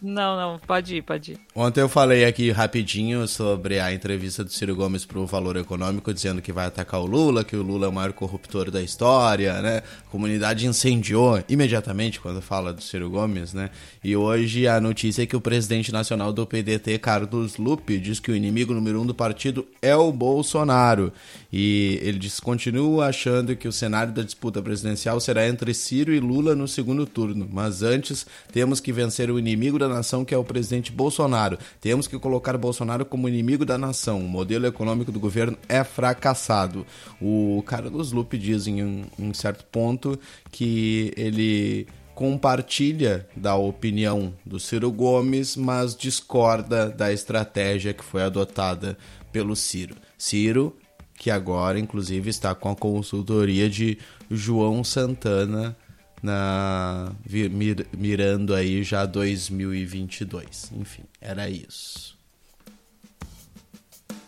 [0.00, 1.40] Não, não, pode ir, pode ir.
[1.54, 6.14] Ontem eu falei aqui rapidinho sobre a entrevista do Ciro Gomes para o Valor Econômico,
[6.14, 9.60] dizendo que vai atacar o Lula, que o Lula é o maior corruptor da história,
[9.60, 9.82] né?
[10.06, 13.70] A comunidade incendiou imediatamente quando fala do Ciro Gomes, né?
[14.02, 18.30] E hoje a notícia é que o presidente nacional do PDT, Carlos Lupe, diz que
[18.30, 21.12] o inimigo número um do partido é o Bolsonaro.
[21.52, 26.20] E ele diz continua achando que o cenário da disputa presidencial será entre Ciro e
[26.20, 27.48] Lula no segundo turno.
[27.50, 31.58] Mas antes temos que vencer o inimigo da nação, que é o presidente Bolsonaro.
[31.80, 34.20] Temos que colocar Bolsonaro como inimigo da nação.
[34.20, 36.86] O modelo econômico do governo é fracassado.
[37.20, 40.18] O Carlos Lupe diz em um, certo ponto
[40.50, 48.98] que ele compartilha da opinião do Ciro Gomes, mas discorda da estratégia que foi adotada
[49.30, 49.94] pelo Ciro.
[50.16, 50.76] Ciro,
[51.14, 53.98] que agora inclusive está com a consultoria de
[54.30, 55.76] João Santana
[56.22, 60.72] na mir- mirando aí já 2022.
[60.76, 62.16] Enfim, era isso.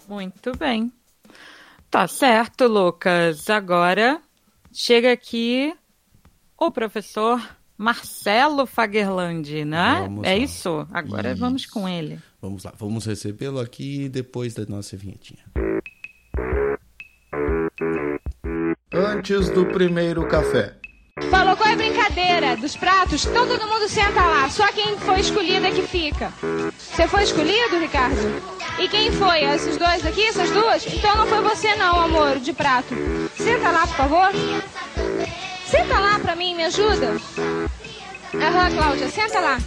[0.08, 0.92] Muito bem.
[1.90, 3.48] Tá certo, Lucas.
[3.50, 4.20] Agora
[4.72, 5.74] chega aqui
[6.58, 7.40] o professor
[7.76, 10.00] Marcelo Fagerland, né?
[10.02, 10.36] Vamos é lá.
[10.36, 10.86] isso.
[10.92, 11.40] Agora Isso.
[11.40, 12.20] vamos com ele.
[12.42, 15.42] Vamos lá, vamos recebê-lo aqui depois da nossa vinhetinha.
[18.92, 20.76] Antes do primeiro café.
[21.28, 23.26] Falou qual é a brincadeira dos pratos?
[23.26, 26.32] Então todo mundo senta lá, só quem foi escolhido é que fica.
[26.78, 28.16] Você foi escolhido, Ricardo?
[28.78, 29.44] E quem foi?
[29.44, 30.86] Esses dois aqui, essas duas?
[30.86, 32.94] Então não foi você não, amor, de prato.
[33.36, 34.30] Senta lá, por favor.
[35.66, 37.16] Senta lá pra mim, me ajuda.
[38.34, 39.58] Aham, Cláudia, senta lá.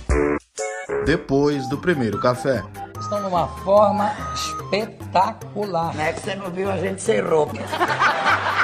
[1.05, 2.63] Depois do primeiro café.
[2.99, 5.93] Estão numa forma espetacular.
[5.93, 7.53] Não é que você não viu a gente sem roupa.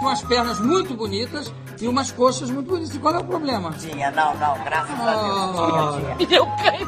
[0.00, 2.94] Umas pernas muito bonitas e umas coxas muito bonitas.
[2.94, 3.70] E qual é o problema?
[3.72, 6.16] Tinha, não, não, graças a Deus.
[6.16, 6.38] Tinha, tinha.
[6.38, 6.80] Eu caí.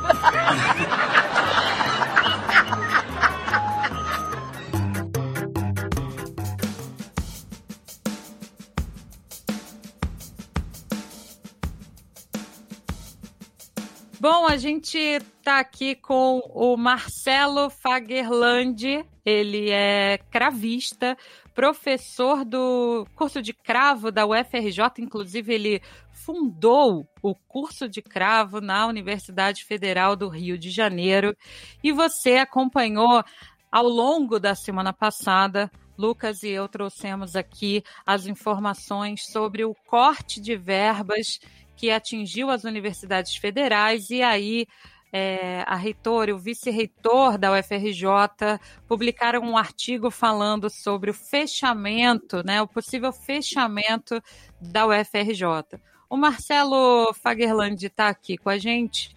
[14.22, 19.04] Bom, a gente tá aqui com o Marcelo Fagerland.
[19.24, 21.16] Ele é cravista,
[21.54, 25.82] professor do curso de cravo da UFRJ, inclusive ele
[26.12, 31.36] fundou o curso de cravo na Universidade Federal do Rio de Janeiro.
[31.82, 33.22] E você acompanhou
[33.70, 35.70] ao longo da semana passada.
[35.96, 41.38] Lucas e eu trouxemos aqui as informações sobre o corte de verbas
[41.76, 44.10] que atingiu as universidades federais.
[44.10, 44.66] E aí
[45.12, 48.58] é, a reitora e o vice-reitor da UFRJ
[48.88, 54.22] publicaram um artigo falando sobre o fechamento, né, o possível fechamento
[54.60, 55.78] da UFRJ.
[56.08, 59.14] O Marcelo Fagerland está aqui com a gente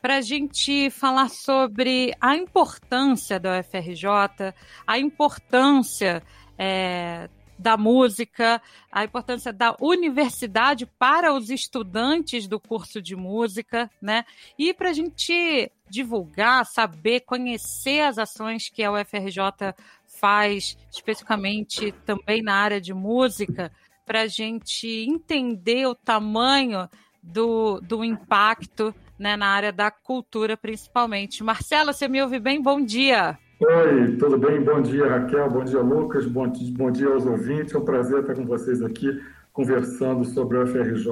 [0.00, 4.52] para a gente falar sobre a importância da UFRJ,
[4.84, 6.22] a importância
[6.58, 7.28] é,
[7.62, 8.60] da música,
[8.90, 14.24] a importância da universidade para os estudantes do curso de música, né?
[14.58, 19.74] E para a gente divulgar, saber, conhecer as ações que a UFRJ
[20.06, 23.72] faz, especificamente também na área de música,
[24.04, 26.88] para a gente entender o tamanho
[27.22, 31.44] do, do impacto né, na área da cultura, principalmente.
[31.44, 32.60] Marcela, você me ouve bem?
[32.60, 33.38] Bom dia.
[33.64, 34.60] Oi, tudo bem?
[34.60, 35.48] Bom dia, Raquel.
[35.48, 36.26] Bom dia, Lucas.
[36.26, 37.72] Bom, bom dia aos ouvintes.
[37.72, 41.06] É um prazer estar com vocês aqui conversando sobre o FRJ,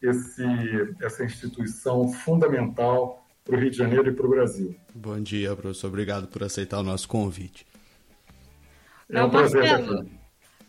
[0.00, 0.44] esse,
[1.02, 4.76] essa instituição fundamental para o Rio de Janeiro e para o Brasil.
[4.94, 5.88] Bom dia, professor.
[5.88, 7.66] Obrigado por aceitar o nosso convite.
[9.10, 9.84] É um prazer.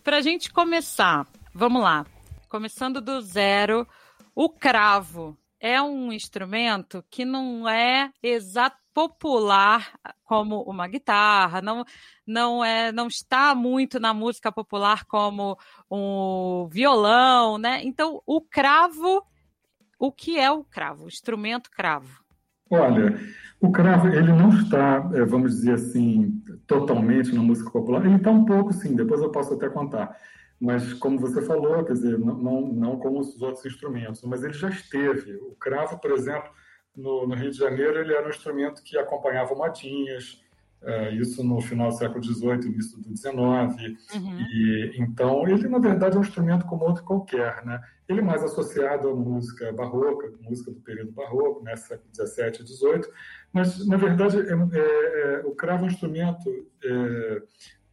[0.04, 2.04] Para a gente começar, vamos lá.
[2.50, 3.88] Começando do zero,
[4.34, 11.86] o cravo é um instrumento que não é exato popular como uma guitarra, não,
[12.28, 15.58] não é, não está muito na música popular como
[15.90, 17.82] um violão, né?
[17.86, 19.24] Então, o cravo,
[19.98, 21.06] o que é o cravo?
[21.06, 22.22] O instrumento cravo?
[22.70, 23.18] Olha,
[23.62, 28.06] o cravo ele não está, eh, vamos dizer assim, totalmente na música popular.
[28.06, 28.96] Ele está um pouco, sim.
[28.96, 30.14] Depois eu posso até contar
[30.60, 34.52] mas como você falou, quer dizer, não, não, não como os outros instrumentos, mas ele
[34.52, 35.38] já esteve.
[35.38, 36.52] O cravo, por exemplo,
[37.00, 40.42] no, no Rio de Janeiro, ele era um instrumento que acompanhava modinhas,
[40.82, 43.36] é, isso no final do século XVIII, início do XIX.
[44.16, 44.40] Uhum.
[44.40, 47.66] E, então, ele, na verdade, é um instrumento como outro qualquer.
[47.66, 47.82] Né?
[48.08, 52.68] Ele é mais associado à música barroca, música do período barroco, né, século XVII e
[52.68, 53.14] XVIII,
[53.52, 56.50] mas, na verdade, é, é, é, o cravo é um instrumento
[56.84, 57.42] é,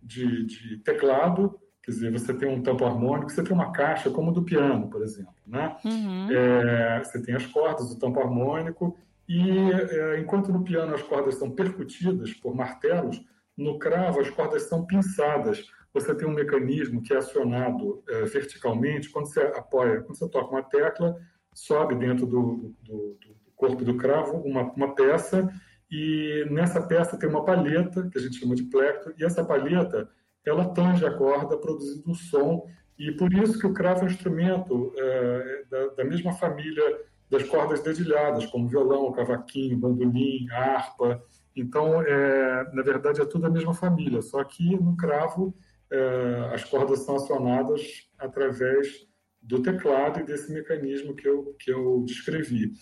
[0.02, 4.32] de, de teclado, Quer dizer, você tem um tampo harmônico, você tem uma caixa como
[4.32, 5.32] do piano, por exemplo.
[5.46, 5.76] Né?
[5.84, 6.28] Uhum.
[6.32, 11.36] É, você tem as cordas do tampo harmônico e é, enquanto no piano as cordas
[11.36, 13.24] são percutidas por martelos,
[13.56, 15.64] no cravo as cordas são pinçadas.
[15.94, 20.50] Você tem um mecanismo que é acionado é, verticalmente quando você apoia, quando você toca
[20.50, 21.16] uma tecla,
[21.54, 25.48] sobe dentro do, do, do corpo do cravo uma, uma peça
[25.88, 30.10] e nessa peça tem uma palheta que a gente chama de plectro e essa palheta
[30.46, 32.66] ela tange a corda, produzindo um som,
[32.98, 36.82] e por isso que o cravo é um instrumento é, da, da, mesma família
[37.28, 41.22] das cordas dedilhadas, como violão, cavaquinho, bandolim, harpa.
[41.54, 45.54] Então, é, na verdade, é tudo a mesma família, só que no cravo
[45.90, 49.06] é, as cordas são acionadas através
[49.42, 52.72] do teclado e desse mecanismo que eu, que eu descrevi.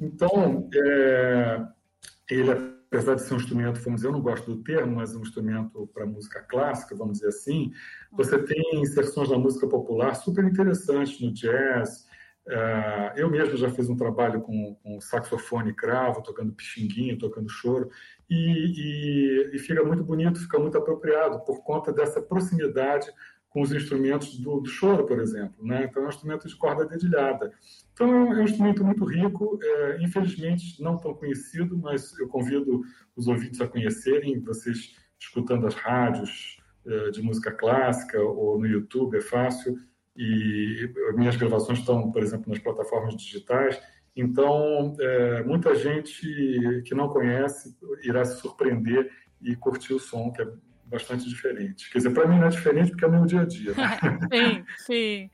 [0.00, 1.66] Então, é,
[2.30, 5.16] ele é apesar de ser um instrumento, vamos dizer, eu não gosto do termo, mas
[5.16, 7.72] um instrumento para música clássica, vamos dizer assim,
[8.12, 12.06] você tem inserções da música popular super interessantes no jazz.
[12.46, 17.88] Uh, eu mesmo já fiz um trabalho com, com saxofone cravo, tocando pixinguinho, tocando choro,
[18.28, 23.10] e, e, e fica muito bonito, fica muito apropriado por conta dessa proximidade
[23.48, 25.64] com os instrumentos do, do choro, por exemplo.
[25.64, 25.84] Né?
[25.84, 27.52] Então, é um instrumento de corda dedilhada.
[27.92, 32.80] Então, é um instrumento muito rico, é, infelizmente não tão conhecido, mas eu convido
[33.14, 39.16] os ouvintes a conhecerem, vocês escutando as rádios é, de música clássica ou no YouTube,
[39.16, 39.76] é fácil.
[40.16, 43.80] E minhas gravações estão, por exemplo, nas plataformas digitais.
[44.14, 50.42] Então, é, muita gente que não conhece irá se surpreender e curtir o som, que
[50.42, 50.52] é
[50.92, 51.90] bastante diferente.
[51.90, 53.72] Quer dizer, para mim não é diferente porque é o meu dia a dia.
[53.72, 53.98] Né?
[54.30, 55.30] sim, sim.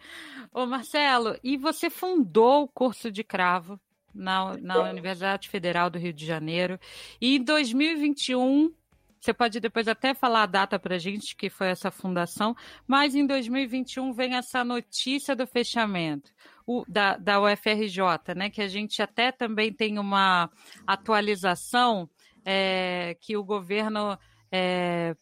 [0.53, 3.79] Ô Marcelo, e você fundou o curso de cravo
[4.15, 6.79] na, na Universidade Federal do Rio de Janeiro.
[7.21, 8.73] E em 2021,
[9.21, 12.55] você pode depois até falar a data para a gente, que foi essa fundação,
[12.87, 16.31] mas em 2021 vem essa notícia do fechamento
[16.65, 18.49] o, da, da UFRJ, né?
[18.49, 20.49] Que a gente até também tem uma
[20.87, 22.09] atualização
[22.45, 24.17] é, que o governo
[24.53, 25.17] é,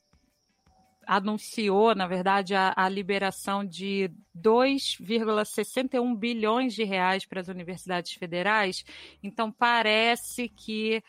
[1.07, 8.85] anunciou, na verdade, a, a liberação de 2,61 bilhões de reais para as universidades federais.
[9.23, 11.03] Então, parece que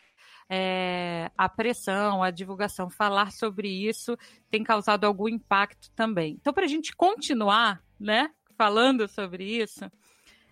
[0.49, 4.17] é, a pressão, a divulgação, falar sobre isso
[4.49, 6.37] tem causado algum impacto também.
[6.39, 9.91] Então, para a gente continuar, né, falando sobre isso,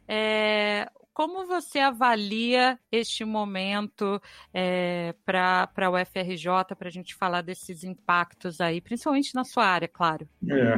[0.08, 4.22] é, como você avalia este momento
[4.54, 9.88] é, para a UFRJ, para a gente falar desses impactos aí, principalmente na sua área,
[9.88, 10.28] claro?
[10.46, 10.74] É.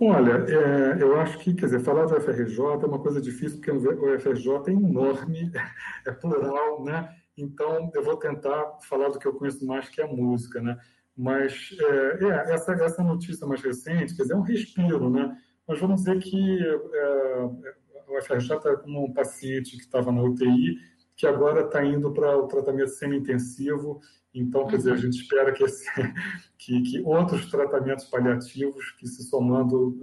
[0.00, 3.70] Olha, é, eu acho que, quer dizer, falar do UFRJ é uma coisa difícil, porque
[3.70, 5.52] o UFRJ é enorme,
[6.06, 7.14] é plural, né?
[7.36, 10.78] Então, eu vou tentar falar do que eu conheço mais, que é a música, né?
[11.14, 15.36] Mas é, é, essa, essa notícia mais recente, quer dizer, é um respiro, né?
[15.68, 16.58] Mas vamos dizer que
[16.94, 17.74] é,
[18.16, 20.78] o FRJ está com um paciente que estava na UTI,
[21.16, 24.00] que agora está indo para o tratamento semi-intensivo.
[24.32, 25.84] Então, quer dizer, a gente espera que, esse,
[26.58, 29.96] que, que, outros tratamentos paliativos, que se somando,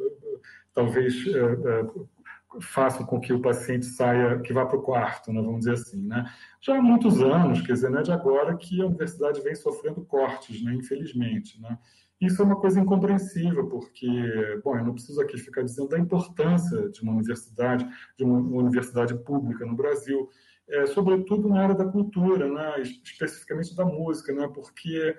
[0.74, 5.41] talvez é, é, façam com que o paciente saia, que vá para o quarto, né,
[5.41, 6.05] vamos dizer assim.
[6.07, 6.26] Né?
[6.62, 10.05] Já há muitos anos, quer dizer, não é de agora que a universidade vem sofrendo
[10.05, 11.59] cortes, né, infelizmente.
[11.62, 11.78] Né?
[12.22, 14.07] Isso é uma coisa incompreensível, porque,
[14.63, 17.84] bom, eu não preciso aqui ficar dizendo da importância de uma universidade,
[18.15, 20.30] de uma universidade pública no Brasil,
[20.69, 25.15] é, sobretudo na área da cultura, né, especificamente da música, né, porque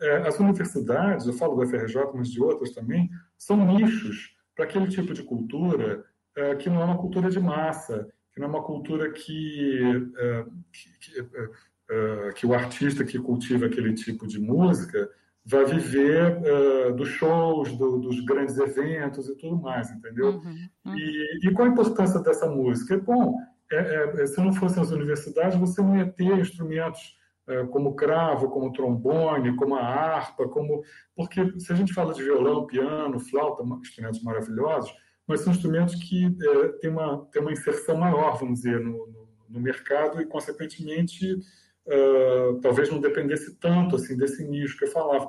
[0.00, 4.88] é, as universidades, eu falo da FRJ, mas de outras também, são nichos para aquele
[4.88, 6.04] tipo de cultura
[6.36, 10.44] é, que não é uma cultura de massa, que não é uma cultura que, é,
[10.72, 11.48] que, que, é,
[11.90, 15.08] é, que o artista que cultiva aquele tipo de música
[15.44, 20.32] vai viver uh, dos shows, do, dos grandes eventos e tudo mais, entendeu?
[20.32, 20.96] Uhum, uhum.
[20.96, 22.98] E, e, qual a importância dessa música?
[22.98, 23.36] Bom,
[23.72, 27.16] é, é, se não fossem as universidades, você não ia ter instrumentos
[27.48, 30.82] uh, como cravo, como trombone, como a harpa, como
[31.16, 34.92] porque se a gente fala de violão, piano, flauta, instrumentos maravilhosos,
[35.26, 39.28] mas são instrumentos que uh, têm uma, têm uma inserção maior, vamos dizer, no, no,
[39.48, 41.38] no mercado e, consequentemente,
[41.86, 45.28] uh, talvez não dependesse tanto assim desse nicho que eu falava.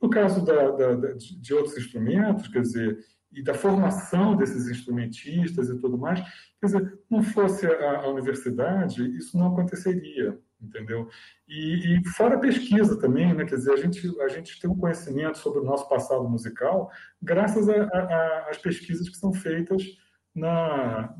[0.00, 2.98] No caso da, da, da, de outros instrumentos, quer dizer,
[3.32, 6.20] e da formação desses instrumentistas e tudo mais,
[6.60, 11.08] quer dizer, não fosse a, a universidade, isso não aconteceria, entendeu?
[11.48, 13.44] E, e, fora a pesquisa também, né?
[13.44, 16.90] Quer dizer, a gente, a gente tem um conhecimento sobre o nosso passado musical
[17.22, 19.82] graças às pesquisas que são feitas
[20.34, 21.14] na,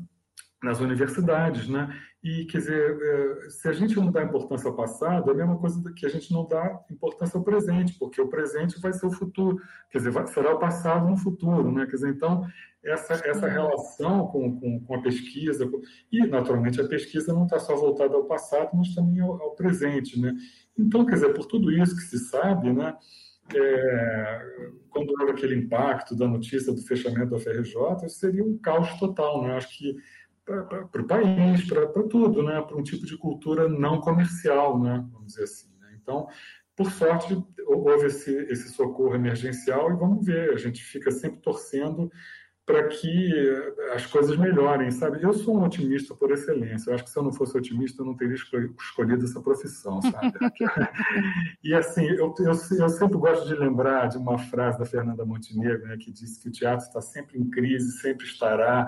[0.61, 1.97] nas universidades, né?
[2.23, 5.57] E, quer dizer, é, se a gente não dá importância ao passado, é a mesma
[5.57, 9.11] coisa que a gente não dá importância ao presente, porque o presente vai ser o
[9.11, 9.59] futuro,
[9.89, 11.87] quer dizer, será o passado no futuro, né?
[11.87, 12.45] Quer dizer, então,
[12.83, 15.67] essa, essa relação com, com, com a pesquisa,
[16.11, 20.19] e, naturalmente, a pesquisa não está só voltada ao passado, mas também ao, ao, presente,
[20.19, 20.35] né?
[20.77, 22.95] Então, quer dizer, por tudo isso que se sabe, né?
[23.53, 29.41] É, quando houve aquele impacto da notícia do fechamento da FRJ, seria um caos total,
[29.41, 29.55] né?
[29.55, 29.95] Acho que
[30.63, 32.61] para o país, para tudo, né?
[32.61, 35.05] para um tipo de cultura não comercial, né?
[35.11, 35.69] vamos dizer assim.
[35.79, 35.97] Né?
[36.01, 36.27] Então,
[36.75, 42.11] por sorte, houve esse, esse socorro emergencial e vamos ver, a gente fica sempre torcendo
[42.65, 43.33] para que
[43.93, 45.21] as coisas melhorem, sabe?
[45.21, 46.89] Eu sou um otimista por excelência.
[46.89, 50.31] Eu acho que se eu não fosse otimista, eu não teria escolhido essa profissão, sabe?
[51.63, 55.87] e assim, eu, eu, eu, sempre gosto de lembrar de uma frase da Fernanda Montenegro,
[55.87, 58.85] né, que disse que o teatro está sempre em crise, sempre estará.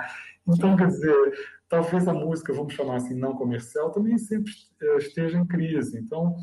[0.47, 1.33] Então, quer dizer,
[1.67, 4.51] talvez a música, vamos chamar assim, não comercial, também sempre
[4.81, 5.97] eh, esteja em crise.
[5.97, 6.35] Então,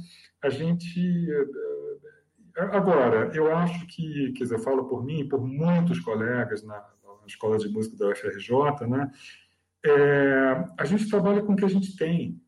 [0.43, 1.31] a gente.
[1.31, 6.85] Eh, agora, eu acho que, quer dizer, eu falo por mim, por muitos colegas na
[7.27, 9.11] Escola de Música da UFRJ, né?
[9.85, 12.41] É, a gente trabalha com o que a gente tem.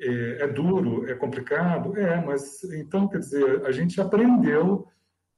[0.00, 1.96] É, é, duro, é complicado?
[1.96, 4.88] É, mas então, quer dizer, a gente aprendeu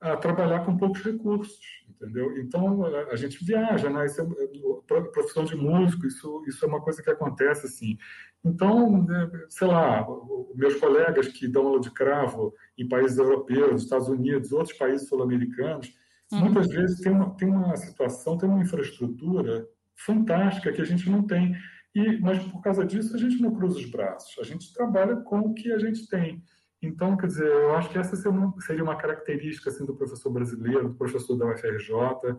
[0.00, 1.58] a trabalhar com poucos recursos,
[1.88, 2.38] entendeu?
[2.38, 4.06] Então, a, gente viaja, né?
[4.06, 7.98] Isso é, profissão de músico, isso, isso é uma coisa que acontece, assim.
[8.44, 10.06] Então, né, sei lá,
[10.54, 15.92] meus colegas que dão aula de cravo em países europeus, Estados Unidos, outros países sul-americanos,
[16.32, 16.40] uhum.
[16.40, 21.26] muitas vezes tem uma, tem uma situação, tem uma infraestrutura fantástica que a gente não
[21.26, 21.56] tem.
[21.94, 24.38] E, mas, por causa disso, a gente não cruza os braços.
[24.38, 26.42] A gente trabalha com o que a gente tem.
[26.82, 30.94] Então, quer dizer, eu acho que essa seria uma característica assim, do professor brasileiro, do
[30.94, 32.36] professor da UFRJ.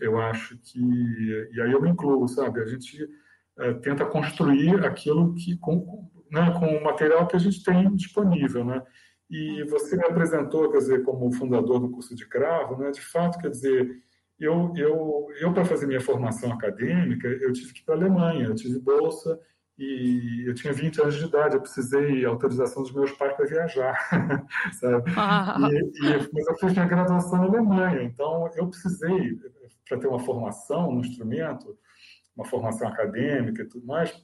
[0.00, 2.60] Eu acho que, e aí eu me incluo, sabe?
[2.60, 3.06] A gente
[3.58, 8.64] é, tenta construir aquilo que, com, né, com o material que a gente tem disponível,
[8.64, 8.82] né?
[9.34, 12.92] E você me apresentou, quer dizer, como fundador do curso de cravo, né?
[12.92, 14.00] De fato, quer dizer,
[14.38, 18.44] eu, eu, eu para fazer minha formação acadêmica, eu tive que ir para a Alemanha,
[18.44, 19.40] eu tive bolsa,
[19.76, 23.98] e eu tinha 20 anos de idade, eu precisei autorização dos meus pais para viajar,
[24.78, 25.10] sabe?
[25.10, 29.36] E, e, mas eu fiz minha graduação na Alemanha, então eu precisei,
[29.88, 31.76] para ter uma formação no instrumento,
[32.36, 34.14] uma formação acadêmica e tudo mais,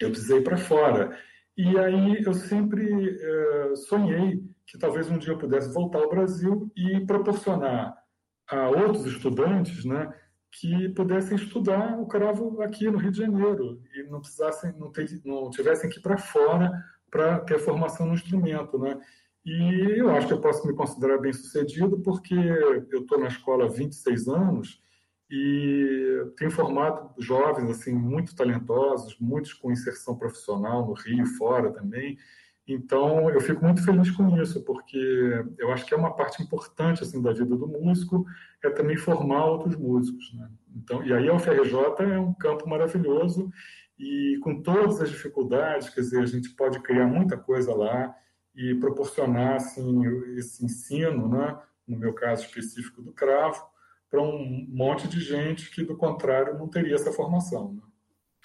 [0.00, 1.16] eu precisei ir para fora.
[1.60, 6.72] E aí eu sempre eh, sonhei que talvez um dia eu pudesse voltar ao Brasil
[6.74, 7.94] e proporcionar
[8.48, 10.10] a outros estudantes, né,
[10.50, 15.06] que pudessem estudar o cravo aqui no Rio de Janeiro e não precisassem, não, ter,
[15.22, 16.72] não tivessem que ir para fora
[17.10, 18.98] para ter formação no instrumento, né?
[19.44, 23.66] E eu acho que eu posso me considerar bem sucedido porque eu estou na escola
[23.66, 24.80] há 26 anos
[25.30, 32.18] e tenho formado jovens assim muito talentosos, muitos com inserção profissional no Rio, fora também.
[32.66, 37.02] Então eu fico muito feliz com isso porque eu acho que é uma parte importante
[37.02, 38.26] assim da vida do músico
[38.62, 40.34] é também formar outros músicos.
[40.34, 40.50] Né?
[40.76, 43.50] Então e aí a UFRJ é um campo maravilhoso
[43.98, 48.14] e com todas as dificuldades, quer dizer a gente pode criar muita coisa lá
[48.54, 50.02] e proporcionar assim
[50.36, 51.56] esse ensino, né?
[51.86, 53.69] no meu caso específico do cravo,
[54.10, 57.74] para um monte de gente que do contrário não teria essa formação.
[57.74, 57.82] Né?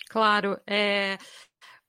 [0.09, 1.17] Claro, é...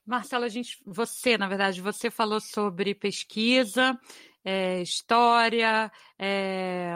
[0.04, 3.98] Marcelo, a gente, você, na verdade, você falou sobre pesquisa,
[4.44, 6.86] é, história, é...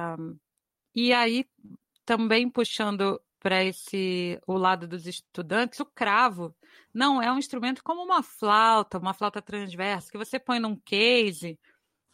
[0.95, 1.45] e aí
[2.05, 6.55] também puxando para esse o lado dos estudantes, o cravo
[6.93, 11.59] não é um instrumento como uma flauta, uma flauta transversa, que você põe num case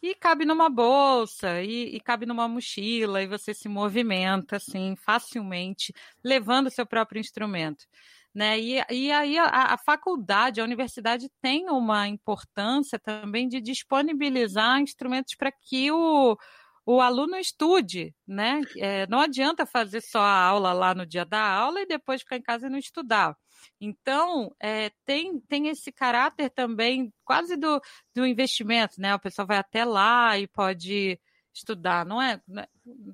[0.01, 5.93] e cabe numa bolsa, e, e, cabe numa mochila, e você se movimenta assim facilmente,
[6.23, 7.85] levando seu próprio instrumento.
[8.33, 8.59] Né?
[8.59, 15.33] E, e aí a, a faculdade, a universidade tem uma importância também de disponibilizar instrumentos
[15.35, 16.37] para que o,
[16.85, 18.61] o aluno estude, né?
[18.77, 22.37] É, não adianta fazer só a aula lá no dia da aula e depois ficar
[22.37, 23.35] em casa e não estudar.
[23.79, 27.81] Então, é, tem, tem esse caráter também quase do,
[28.15, 29.13] do investimento, né?
[29.15, 31.19] O pessoal vai até lá e pode
[31.57, 32.39] estudar, não é?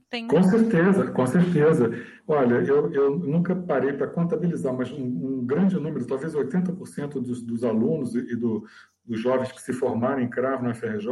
[0.10, 0.28] Tem...
[0.28, 1.92] Com certeza, com certeza.
[2.28, 7.42] Olha, eu, eu nunca parei para contabilizar, mas um, um, grande número, talvez 80% dos,
[7.42, 8.66] dos alunos e do,
[9.06, 11.08] dos jovens que se formaram em cravo na FRJ,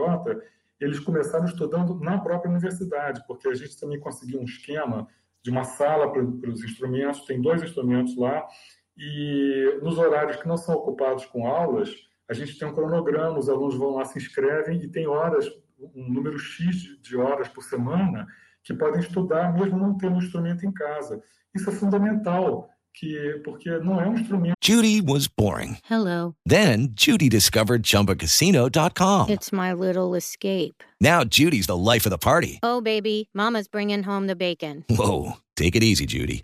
[0.80, 5.08] eles começaram estudando na própria universidade, porque a gente também conseguiu um esquema
[5.44, 8.46] de uma sala para, para os instrumentos, tem dois instrumentos lá,
[9.04, 11.90] e nos horários que não são ocupados com aulas,
[12.30, 15.50] a gente tem um cronograma, os alunos vão lá, se inscrevem e tem horas,
[15.96, 18.28] um número X de horas por semana,
[18.64, 21.20] que podem estudar mesmo não tendo um instrumento em casa.
[21.56, 24.54] Isso é fundamental, que porque não é um instrumento.
[24.64, 25.80] Judy was boring.
[25.90, 26.36] Hello.
[26.46, 29.30] Then Judy discovered chumbacasino.com.
[29.32, 30.84] It's my little escape.
[31.02, 32.60] Now Judy's the life of the party.
[32.62, 34.86] Oh baby, mama's bringing home the bacon.
[34.92, 36.44] Whoa, take it easy, Judy.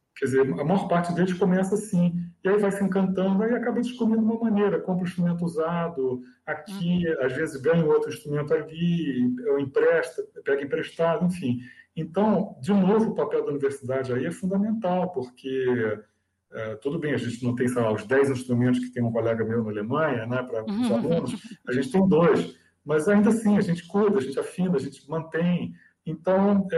[0.15, 2.13] Quer dizer, a maior parte deles começa assim.
[2.43, 4.79] E aí vai se encantando, aí acaba descobrindo uma maneira.
[4.79, 7.25] Compra um instrumento usado aqui, uhum.
[7.25, 11.59] às vezes ganha outro instrumento ali, ou empresta, pega emprestado, enfim.
[11.95, 15.99] Então, de novo, o papel da universidade aí é fundamental, porque
[16.53, 19.11] é, tudo bem, a gente não tem, sei lá, os 10 instrumentos que tem um
[19.11, 20.95] colega meu na Alemanha, né, para os uhum.
[20.95, 24.79] alunos, a gente tem dois, mas ainda assim a gente cuida, a gente afina, a
[24.79, 25.73] gente mantém.
[26.11, 26.77] Então, é,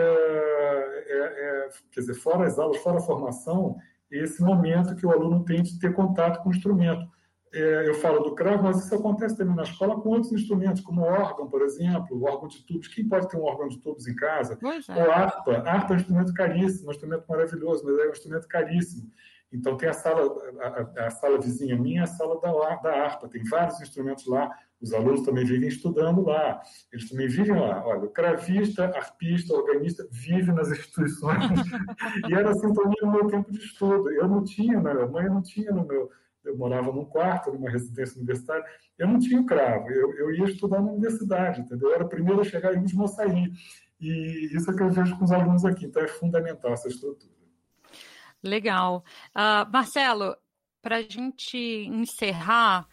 [1.07, 3.75] é, é quer dizer, fora as aulas, fora a formação,
[4.11, 7.07] esse momento que o aluno tem de ter contato com o instrumento.
[7.53, 11.01] É, eu falo do cravo, mas isso acontece também na escola com outros instrumentos, como
[11.01, 12.87] órgão, por exemplo, o órgão de tubos.
[12.87, 14.57] Quem pode ter um órgão de tubos em casa?
[14.89, 15.03] É.
[15.03, 15.57] Ou harpa.
[15.57, 19.11] Harpa é um instrumento caríssimo, um instrumento maravilhoso, mas é um instrumento caríssimo.
[19.51, 20.35] Então tem a sala,
[20.97, 23.29] a, a sala vizinha minha, a sala da, da harpa.
[23.29, 24.49] Tem vários instrumentos lá.
[24.83, 26.61] Os alunos também vivem estudando lá.
[26.91, 27.81] Eles também vivem lá.
[27.85, 31.39] Olha, o cravista, arpista, organista vive nas instituições.
[32.29, 34.11] e era assim também no meu tempo de estudo.
[34.11, 36.11] Eu não tinha na Alemanha, não tinha no meu
[36.43, 38.65] eu morava num quarto, numa residência universitária,
[38.97, 41.89] eu não tinha cravo, eu, eu ia estudar na universidade, entendeu?
[41.89, 43.51] Eu era o primeiro a chegar e o último a sair.
[43.99, 47.31] E isso é que eu vejo com os alunos aqui, então é fundamental essa estrutura.
[48.43, 49.05] Legal.
[49.29, 50.35] Uh, Marcelo,
[50.81, 52.85] para a gente encerrar,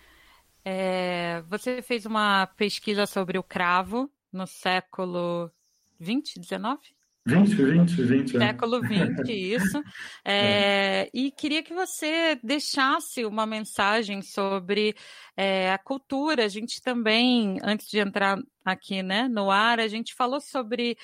[0.65, 5.51] é, você fez uma pesquisa sobre o cravo no século
[5.99, 6.81] 20, 19?
[7.27, 8.39] 20, 20, 20.
[8.39, 9.79] Século 20, isso.
[10.25, 11.11] É, é.
[11.13, 14.97] E queria que você deixasse uma mensagem sobre
[15.37, 16.45] é, a cultura.
[16.45, 20.97] A gente também, antes de entrar aqui né, no ar, a gente falou sobre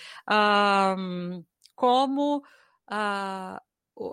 [0.98, 1.44] um,
[1.74, 3.60] como uh,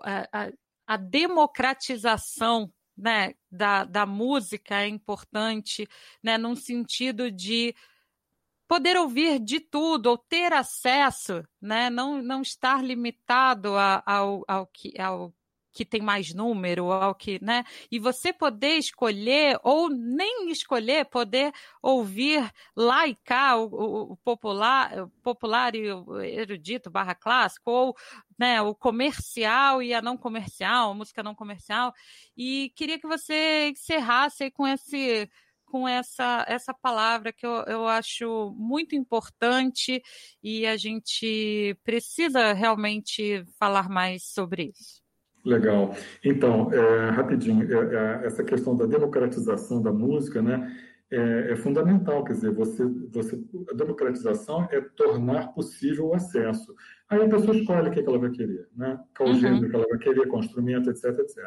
[0.04, 0.52] a,
[0.86, 5.88] a, democratização né, da, da música é importante,
[6.22, 7.76] né, num sentido de
[8.68, 11.90] poder ouvir de tudo ou ter acesso, né?
[11.90, 15.34] não, não estar limitado a, ao, ao, que, ao
[15.74, 17.64] que tem mais número, ao que, né?
[17.92, 21.52] E você poder escolher, ou nem escolher, poder
[21.82, 27.96] ouvir lá e cá o, o, o popular, popular e o erudito barra clássico, ou
[28.38, 31.94] né, o comercial e a não comercial, a música não comercial.
[32.38, 35.30] E queria que você encerrasse com esse
[35.66, 40.04] com essa, essa palavra que eu, eu acho muito importante
[40.44, 45.03] e a gente precisa realmente falar mais sobre isso.
[45.46, 45.94] Legal.
[46.24, 50.74] Então, é, rapidinho, é, é, essa questão da democratização da música, né,
[51.12, 52.24] é, é, fundamental.
[52.24, 53.40] Quer dizer, você, você,
[53.70, 56.74] a democratização é tornar possível o acesso.
[57.10, 59.00] Aí a pessoa escolhe o que, é que ela vai querer, né?
[59.16, 59.36] Qual uhum.
[59.36, 61.38] gênero que ela vai querer, qual instrumento, etc, etc.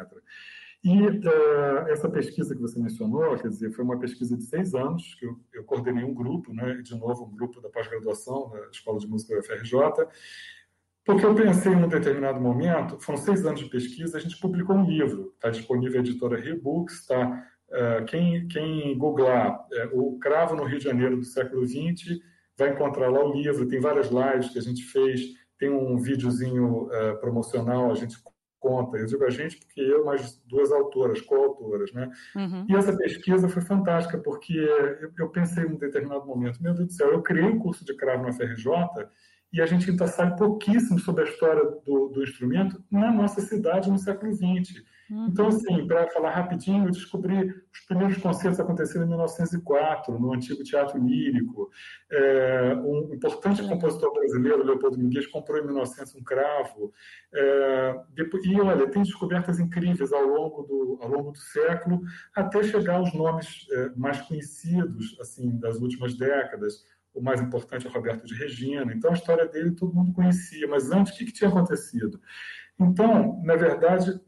[0.83, 5.15] E uh, essa pesquisa que você mencionou, quer dizer, foi uma pesquisa de seis anos,
[5.15, 8.99] que eu, eu coordenei um grupo, né, de novo, um grupo da pós-graduação da Escola
[8.99, 9.73] de Música da UFRJ,
[11.07, 14.75] porque eu pensei em um determinado momento, foram seis anos de pesquisa, a gente publicou
[14.75, 20.57] um livro, está disponível na editora Rebooks, está uh, quem, quem googlar uh, o Cravo
[20.57, 22.19] no Rio de Janeiro do século XX
[22.57, 25.21] vai encontrar lá o livro, tem várias lives que a gente fez,
[25.57, 28.17] tem um videozinho uh, promocional, a gente
[28.59, 28.97] conta.
[28.97, 32.11] Eu digo a gente porque eu mais duas autoras, coautoras, né?
[32.35, 32.65] Uhum.
[32.67, 36.87] E essa pesquisa foi fantástica porque eu, eu pensei em um determinado momento, meu Deus
[36.87, 38.67] do céu, eu criei um curso de cravo na FRJ
[39.51, 43.89] e a gente ainda sabe pouquíssimo sobre a história do, do instrumento na nossa cidade
[43.89, 44.83] no século XX.
[45.09, 45.27] Uhum.
[45.27, 50.63] Então, assim, para falar rapidinho, eu descobri os primeiros concertos aconteceram em 1904, no antigo
[50.63, 51.69] Teatro Lírico.
[52.11, 56.91] É, um importante compositor brasileiro, Leopoldo Minguez, comprou em 1900 um cravo.
[57.33, 62.01] É, depois, e, olha, tem descobertas incríveis ao longo do, ao longo do século,
[62.35, 66.83] até chegar aos nomes é, mais conhecidos, assim, das últimas décadas
[67.17, 68.93] o mais importante é o Roberto de Regina.
[68.93, 72.21] Então, a história dele todo mundo conhecia, mas antes, o que, que tinha acontecido?
[72.79, 74.21] Então, na verdade,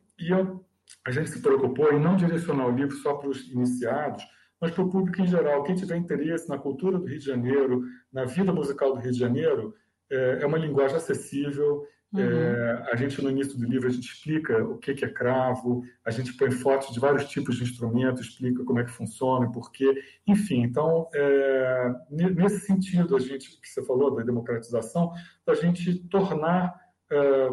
[1.06, 4.24] a gente se preocupou em não direcionar o livro só para os iniciados,
[4.60, 5.64] mas para o público em geral.
[5.64, 9.20] Quem tiver interesse na cultura do Rio de Janeiro, na vida musical do Rio de
[9.20, 9.76] Janeiro,
[10.10, 12.22] é, é uma linguagem acessível, Uhum.
[12.22, 15.84] É, a gente, no início do livro, a gente explica o que, que é cravo,
[16.04, 19.72] a gente põe fotos de vários tipos de instrumentos, explica como é que funciona, por
[19.72, 20.02] quê.
[20.26, 25.12] Enfim, então, é, nesse sentido, a gente, que você falou da democratização,
[25.46, 26.76] da gente tornar
[27.12, 27.48] é,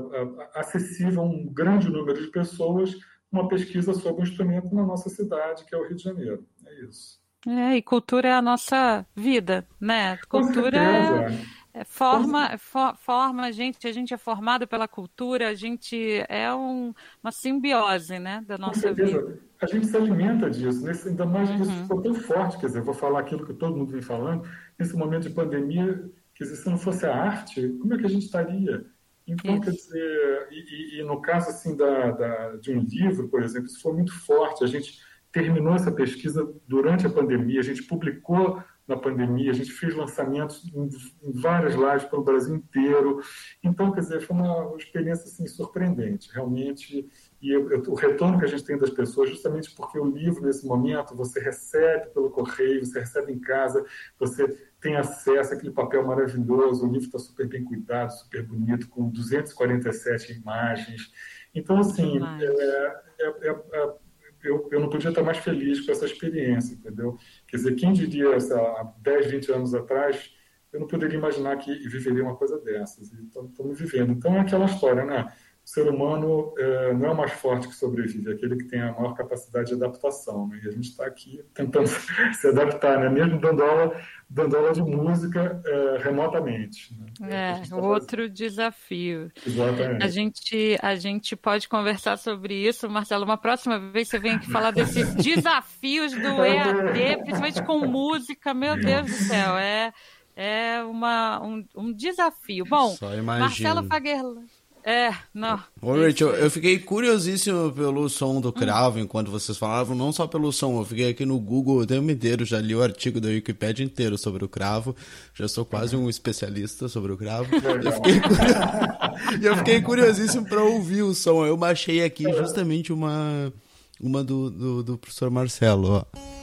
[0.54, 2.96] acessível a um grande número de pessoas
[3.30, 6.46] uma pesquisa sobre o instrumento na nossa cidade, que é o Rio de Janeiro.
[6.64, 7.20] É isso.
[7.46, 10.16] É, e cultura é a nossa vida, né?
[10.28, 11.28] Cultura é
[11.76, 16.52] é, forma, for, forma a gente, a gente é formado pela cultura, a gente é
[16.54, 19.38] um, uma simbiose, né, da nossa vida.
[19.60, 21.62] A gente se alimenta disso, nesse, ainda mais uhum.
[21.62, 24.48] isso ficou tão forte, quer dizer, vou falar aquilo que todo mundo vem falando,
[24.78, 28.08] nesse momento de pandemia, quer dizer, se não fosse a arte, como é que a
[28.08, 28.86] gente estaria?
[29.26, 29.64] Então, isso.
[29.64, 33.82] quer dizer, e, e, no caso assim da, da, de um livro, por exemplo, isso
[33.82, 34.98] foi muito forte, a gente
[35.30, 40.64] terminou essa pesquisa durante a pandemia, a gente publicou na pandemia, a gente fez lançamentos
[40.72, 40.88] em,
[41.22, 43.20] em várias lives pelo Brasil inteiro.
[43.62, 47.08] Então, quer dizer, foi uma experiência assim, surpreendente, realmente.
[47.42, 50.42] E eu, eu, o retorno que a gente tem das pessoas, justamente porque o livro,
[50.42, 53.84] nesse momento, você recebe pelo correio, você recebe em casa,
[54.18, 54.46] você
[54.80, 60.32] tem acesso àquele papel maravilhoso, o livro está super bem cuidado, super bonito, com 247
[60.32, 61.10] imagens.
[61.52, 63.94] Então, assim, é, é, é,
[64.42, 67.18] eu, eu não podia estar mais feliz com essa experiência, entendeu?
[67.46, 70.32] Quer dizer, quem diria há 10, 20 anos atrás,
[70.72, 73.12] eu não poderia imaginar que viveria uma coisa dessas.
[73.12, 74.12] Então, estamos vivendo.
[74.12, 75.32] Então, é aquela história, né?
[75.66, 78.80] O ser humano é, não é o mais forte que sobrevive, é aquele que tem
[78.80, 80.46] a maior capacidade de adaptação.
[80.46, 80.60] Né?
[80.62, 81.88] E a gente está aqui tentando
[82.38, 83.08] se adaptar, né?
[83.08, 84.00] mesmo dando aula,
[84.30, 86.96] dando aula de música é, remotamente.
[87.18, 87.62] Né?
[87.62, 88.32] É, tá outro fazendo.
[88.32, 89.32] desafio.
[89.44, 90.04] Exatamente.
[90.04, 93.24] A gente, a gente pode conversar sobre isso, Marcelo.
[93.24, 98.54] Uma próxima vez você vem aqui falar desses desafios do EAD, principalmente com música.
[98.54, 99.92] Meu Deus do céu, é,
[100.36, 102.64] é uma, um, um desafio.
[102.66, 104.44] Bom, Marcelo Fagerlan.
[104.88, 105.60] É, não.
[105.82, 110.52] Ô, Rachel, eu fiquei curiosíssimo pelo som do cravo enquanto vocês falavam, não só pelo
[110.52, 113.84] som, eu fiquei aqui no Google o tempo inteiro, já li o artigo da Wikipedia
[113.84, 114.94] inteiro sobre o cravo,
[115.34, 117.48] já sou quase um especialista sobre o cravo.
[117.52, 119.42] Eu fiquei, curios...
[119.42, 123.52] eu fiquei curiosíssimo para ouvir o som, eu baixei aqui justamente uma,
[124.00, 126.35] uma do, do, do professor Marcelo, ó.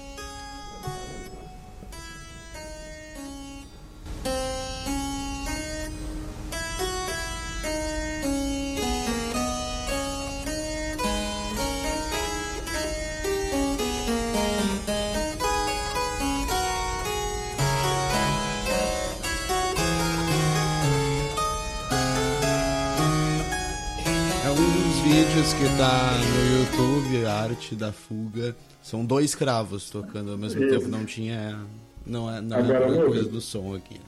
[25.04, 28.56] Vídeos que tá no YouTube, a arte da fuga.
[28.82, 30.80] São dois cravos tocando ao mesmo Isso.
[30.80, 30.88] tempo.
[30.88, 31.60] Não tinha.
[32.06, 34.00] Não é, não Agora, é uma meu, coisa do som aqui.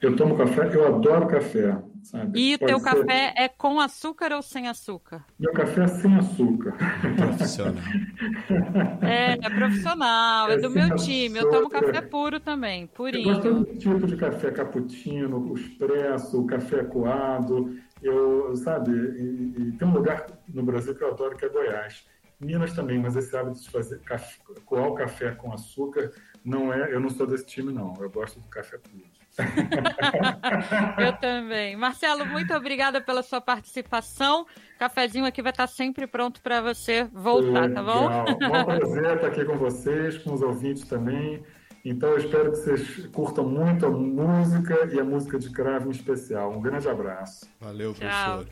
[0.00, 2.40] Eu tomo café, eu adoro café, sabe?
[2.54, 5.24] E Pode teu ser- café é com açúcar ou sem açúcar?
[5.38, 6.74] Meu café é sem açúcar.
[7.16, 7.74] Profissional.
[9.02, 11.38] É, é profissional, é É do meu time.
[11.38, 13.64] Eu tomo café puro também, Eu gosto purinho.
[13.64, 17.76] todo tipo de café cappuccino, o expresso, o café coado.
[18.02, 22.06] Eu, sabe, e, e tem um lugar no Brasil que eu adoro que é Goiás.
[22.40, 26.10] Minas também, mas esse hábito de fazer café, coar o café com açúcar
[26.42, 26.90] não é.
[26.94, 27.92] Eu não sou desse time não.
[28.00, 29.04] Eu gosto do café puro.
[30.98, 31.76] Eu também.
[31.76, 34.46] Marcelo, muito obrigada pela sua participação.
[34.78, 38.08] Cafezinho aqui vai estar sempre pronto para você voltar, tá bom?
[38.08, 38.24] Legal.
[38.24, 41.42] Bom prazer estar aqui com vocês, com os ouvintes também.
[41.84, 45.92] Então, eu espero que vocês curtam muito a música e a música de cravo em
[45.92, 46.52] especial.
[46.52, 47.48] Um grande abraço.
[47.58, 48.44] Valeu, Tchau.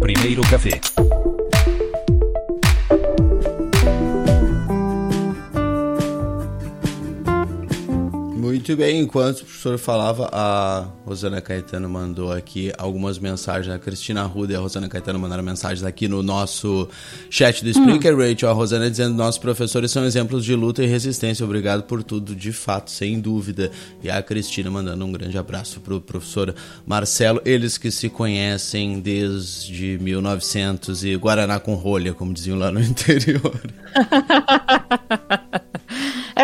[0.00, 0.80] Primeiro café.
[8.64, 13.70] Muito bem, enquanto o professor falava, a Rosana Caetano mandou aqui algumas mensagens.
[13.70, 16.88] A Cristina Ruda e a Rosana Caetano mandaram mensagens aqui no nosso
[17.28, 18.48] chat do Spreaker Rachel.
[18.48, 21.44] A Rosana dizendo: nossos professores são exemplos de luta e resistência.
[21.44, 23.70] Obrigado por tudo, de fato, sem dúvida.
[24.02, 26.54] E a Cristina mandando um grande abraço para o professor
[26.86, 27.42] Marcelo.
[27.44, 33.60] Eles que se conhecem desde 1900 e Guaraná com rolha, como diziam lá no interior.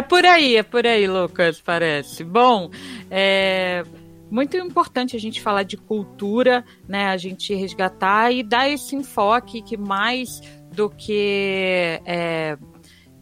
[0.00, 2.24] É por aí, é por aí, Lucas, parece.
[2.24, 2.70] Bom,
[3.10, 3.84] é
[4.30, 7.08] muito importante a gente falar de cultura, né?
[7.08, 10.40] A gente resgatar e dar esse enfoque que mais
[10.72, 12.56] do que é,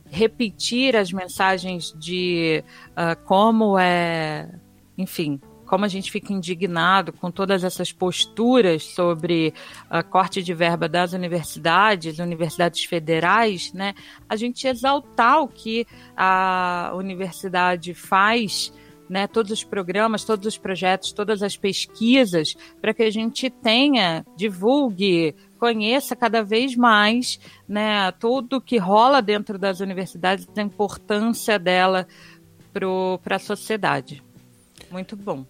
[0.09, 2.62] repetir as mensagens de
[2.95, 4.49] ah, como é,
[4.97, 9.52] enfim, como a gente fica indignado com todas essas posturas sobre
[9.90, 13.94] a corte de verba das universidades, universidades federais, né?
[14.26, 18.72] A gente exaltar o que a universidade faz,
[19.10, 19.26] né?
[19.26, 25.36] Todos os programas, todos os projetos, todas as pesquisas, para que a gente tenha, divulgue,
[25.58, 27.38] conheça cada vez mais,
[27.68, 28.10] né?
[28.12, 32.08] Tudo que rola dentro das universidades, a importância dela
[33.22, 34.22] para a sociedade.
[34.90, 35.44] Muito bom.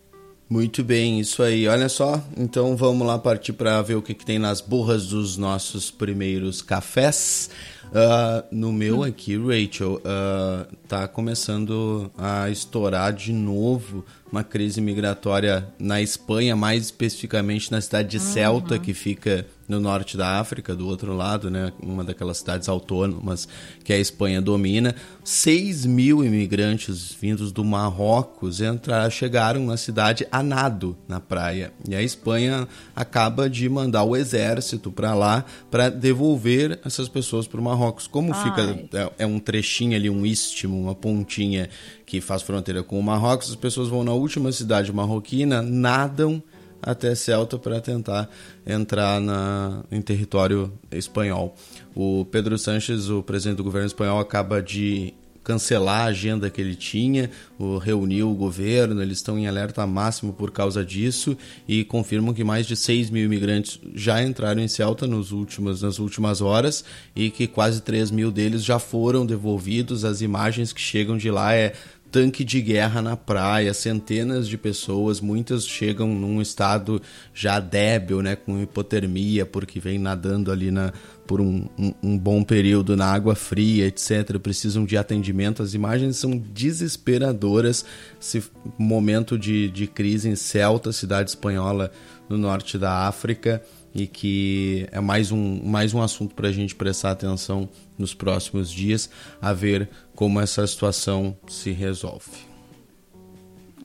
[0.50, 1.68] Muito bem, isso aí.
[1.68, 5.36] Olha só, então vamos lá partir para ver o que, que tem nas borras dos
[5.36, 7.50] nossos primeiros cafés.
[7.94, 15.68] Ah, no meu aqui, Rachel, ah, tá começando a estourar de novo uma crise migratória
[15.78, 20.88] na Espanha, mais especificamente na cidade de Celta, que fica no norte da África, do
[20.88, 21.72] outro lado, né?
[21.82, 23.46] Uma daquelas cidades autônomas
[23.84, 24.94] que a Espanha domina.
[25.22, 31.70] 6 mil imigrantes vindos do Marrocos entraram, chegaram na cidade a nado na praia.
[31.86, 32.66] E a Espanha
[32.96, 38.06] acaba de mandar o exército para lá para devolver essas pessoas para o Marrocos.
[38.06, 38.42] Como Ai.
[38.42, 41.68] fica é, é um trechinho ali, um istmo, uma pontinha
[42.06, 46.42] que faz fronteira com o Marrocos, as pessoas vão na última cidade marroquina, nadam
[46.82, 48.28] até Celta para tentar
[48.66, 51.54] entrar na, em território espanhol.
[51.94, 55.14] O Pedro Sanches, o presidente do governo espanhol, acaba de
[55.48, 60.30] cancelar a agenda que ele tinha, o, reuniu o governo, eles estão em alerta máximo
[60.30, 61.34] por causa disso
[61.66, 65.98] e confirmam que mais de 6 mil imigrantes já entraram em Celta nos últimos, nas
[65.98, 66.84] últimas horas
[67.16, 70.04] e que quase 3 mil deles já foram devolvidos.
[70.04, 71.72] As imagens que chegam de lá é
[72.10, 77.00] tanque de guerra na praia, centenas de pessoas, muitas chegam num estado
[77.34, 80.92] já débil, né, com hipotermia, porque vem nadando ali na,
[81.26, 84.38] por um, um, um bom período na água fria, etc.
[84.38, 85.62] Precisam de atendimento.
[85.62, 87.84] As imagens são desesperadoras.
[88.20, 88.42] Esse
[88.78, 91.90] momento de, de crise em Celta, cidade espanhola
[92.28, 93.62] no norte da África
[93.98, 97.68] e que é mais um, mais um assunto para a gente prestar atenção
[97.98, 99.10] nos próximos dias,
[99.42, 102.46] a ver como essa situação se resolve.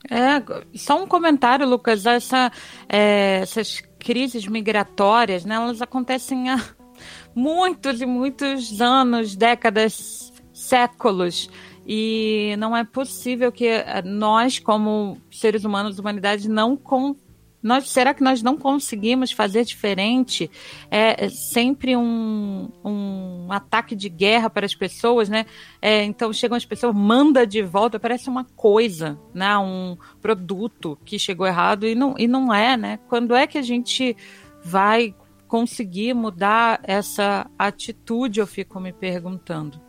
[0.08, 0.42] É,
[0.76, 2.06] só um comentário, Lucas.
[2.06, 2.52] Essa,
[2.88, 6.62] é, essas crises migratórias, né, elas acontecem há
[7.34, 11.50] muitos e muitos anos, décadas, séculos.
[11.86, 13.68] E não é possível que
[14.04, 17.16] nós, como seres humanos, humanidade, não com
[17.64, 20.50] nós, será que nós não conseguimos fazer diferente?
[20.90, 25.46] É, é sempre um, um ataque de guerra para as pessoas, né?
[25.80, 29.56] É, então chegam as pessoas, manda de volta, parece uma coisa, né?
[29.56, 32.98] Um produto que chegou errado e não, e não é, né?
[33.08, 34.14] Quando é que a gente
[34.62, 35.14] vai
[35.48, 38.40] conseguir mudar essa atitude?
[38.40, 39.83] Eu fico me perguntando.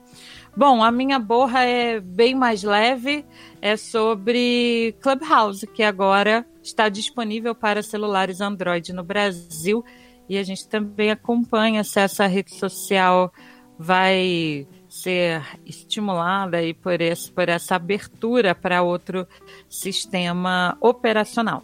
[0.58, 3.26] Bom, a minha borra é bem mais leve,
[3.62, 9.84] é sobre Clubhouse, que agora está disponível para celulares Android no Brasil.
[10.30, 13.34] E a gente também acompanha se essa rede social
[13.78, 19.28] vai ser estimulada aí por, esse, por essa abertura para outro
[19.68, 21.64] sistema operacional.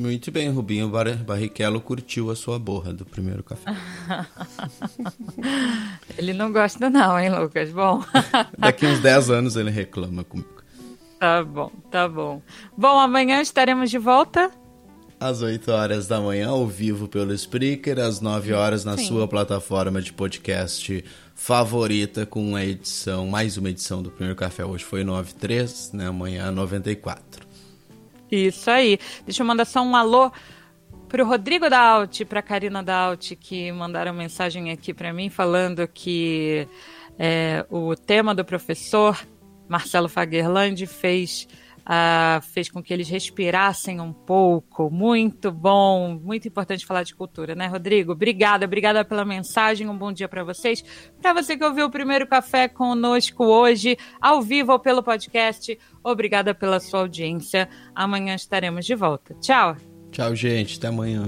[0.00, 0.90] Muito bem, Rubinho
[1.26, 3.76] Barrichello curtiu a sua borra do primeiro café.
[6.16, 7.70] ele não gosta não, hein, Lucas?
[7.70, 8.02] Bom.
[8.56, 10.62] Daqui uns 10 anos ele reclama comigo.
[11.18, 12.40] Tá bom, tá bom.
[12.74, 14.50] Bom, amanhã estaremos de volta.
[15.20, 19.04] Às 8 horas da manhã, ao vivo pelo Spreaker, às 9 horas na Sim.
[19.04, 24.64] sua plataforma de podcast favorita, com a edição, mais uma edição do Primeiro Café.
[24.64, 26.06] Hoje foi 93, né?
[26.06, 27.49] Amanhã 94.
[28.30, 28.98] Isso aí.
[29.24, 30.30] Deixa eu mandar só um alô
[31.08, 36.68] pro Rodrigo Daut, pra Karina Daut, que mandaram mensagem aqui para mim falando que
[37.18, 39.18] é, o tema do professor
[39.68, 41.48] Marcelo Fagerland fez
[41.90, 44.88] Uh, fez com que eles respirassem um pouco.
[44.88, 48.12] Muito bom, muito importante falar de cultura, né, Rodrigo?
[48.12, 49.88] Obrigada, obrigada pela mensagem.
[49.88, 50.84] Um bom dia para vocês.
[51.20, 56.54] Para você que ouviu o primeiro café conosco hoje, ao vivo ou pelo podcast, obrigada
[56.54, 57.68] pela sua audiência.
[57.92, 59.34] Amanhã estaremos de volta.
[59.40, 59.76] Tchau.
[60.12, 60.78] Tchau, gente.
[60.78, 61.24] Até amanhã.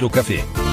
[0.00, 0.63] Café.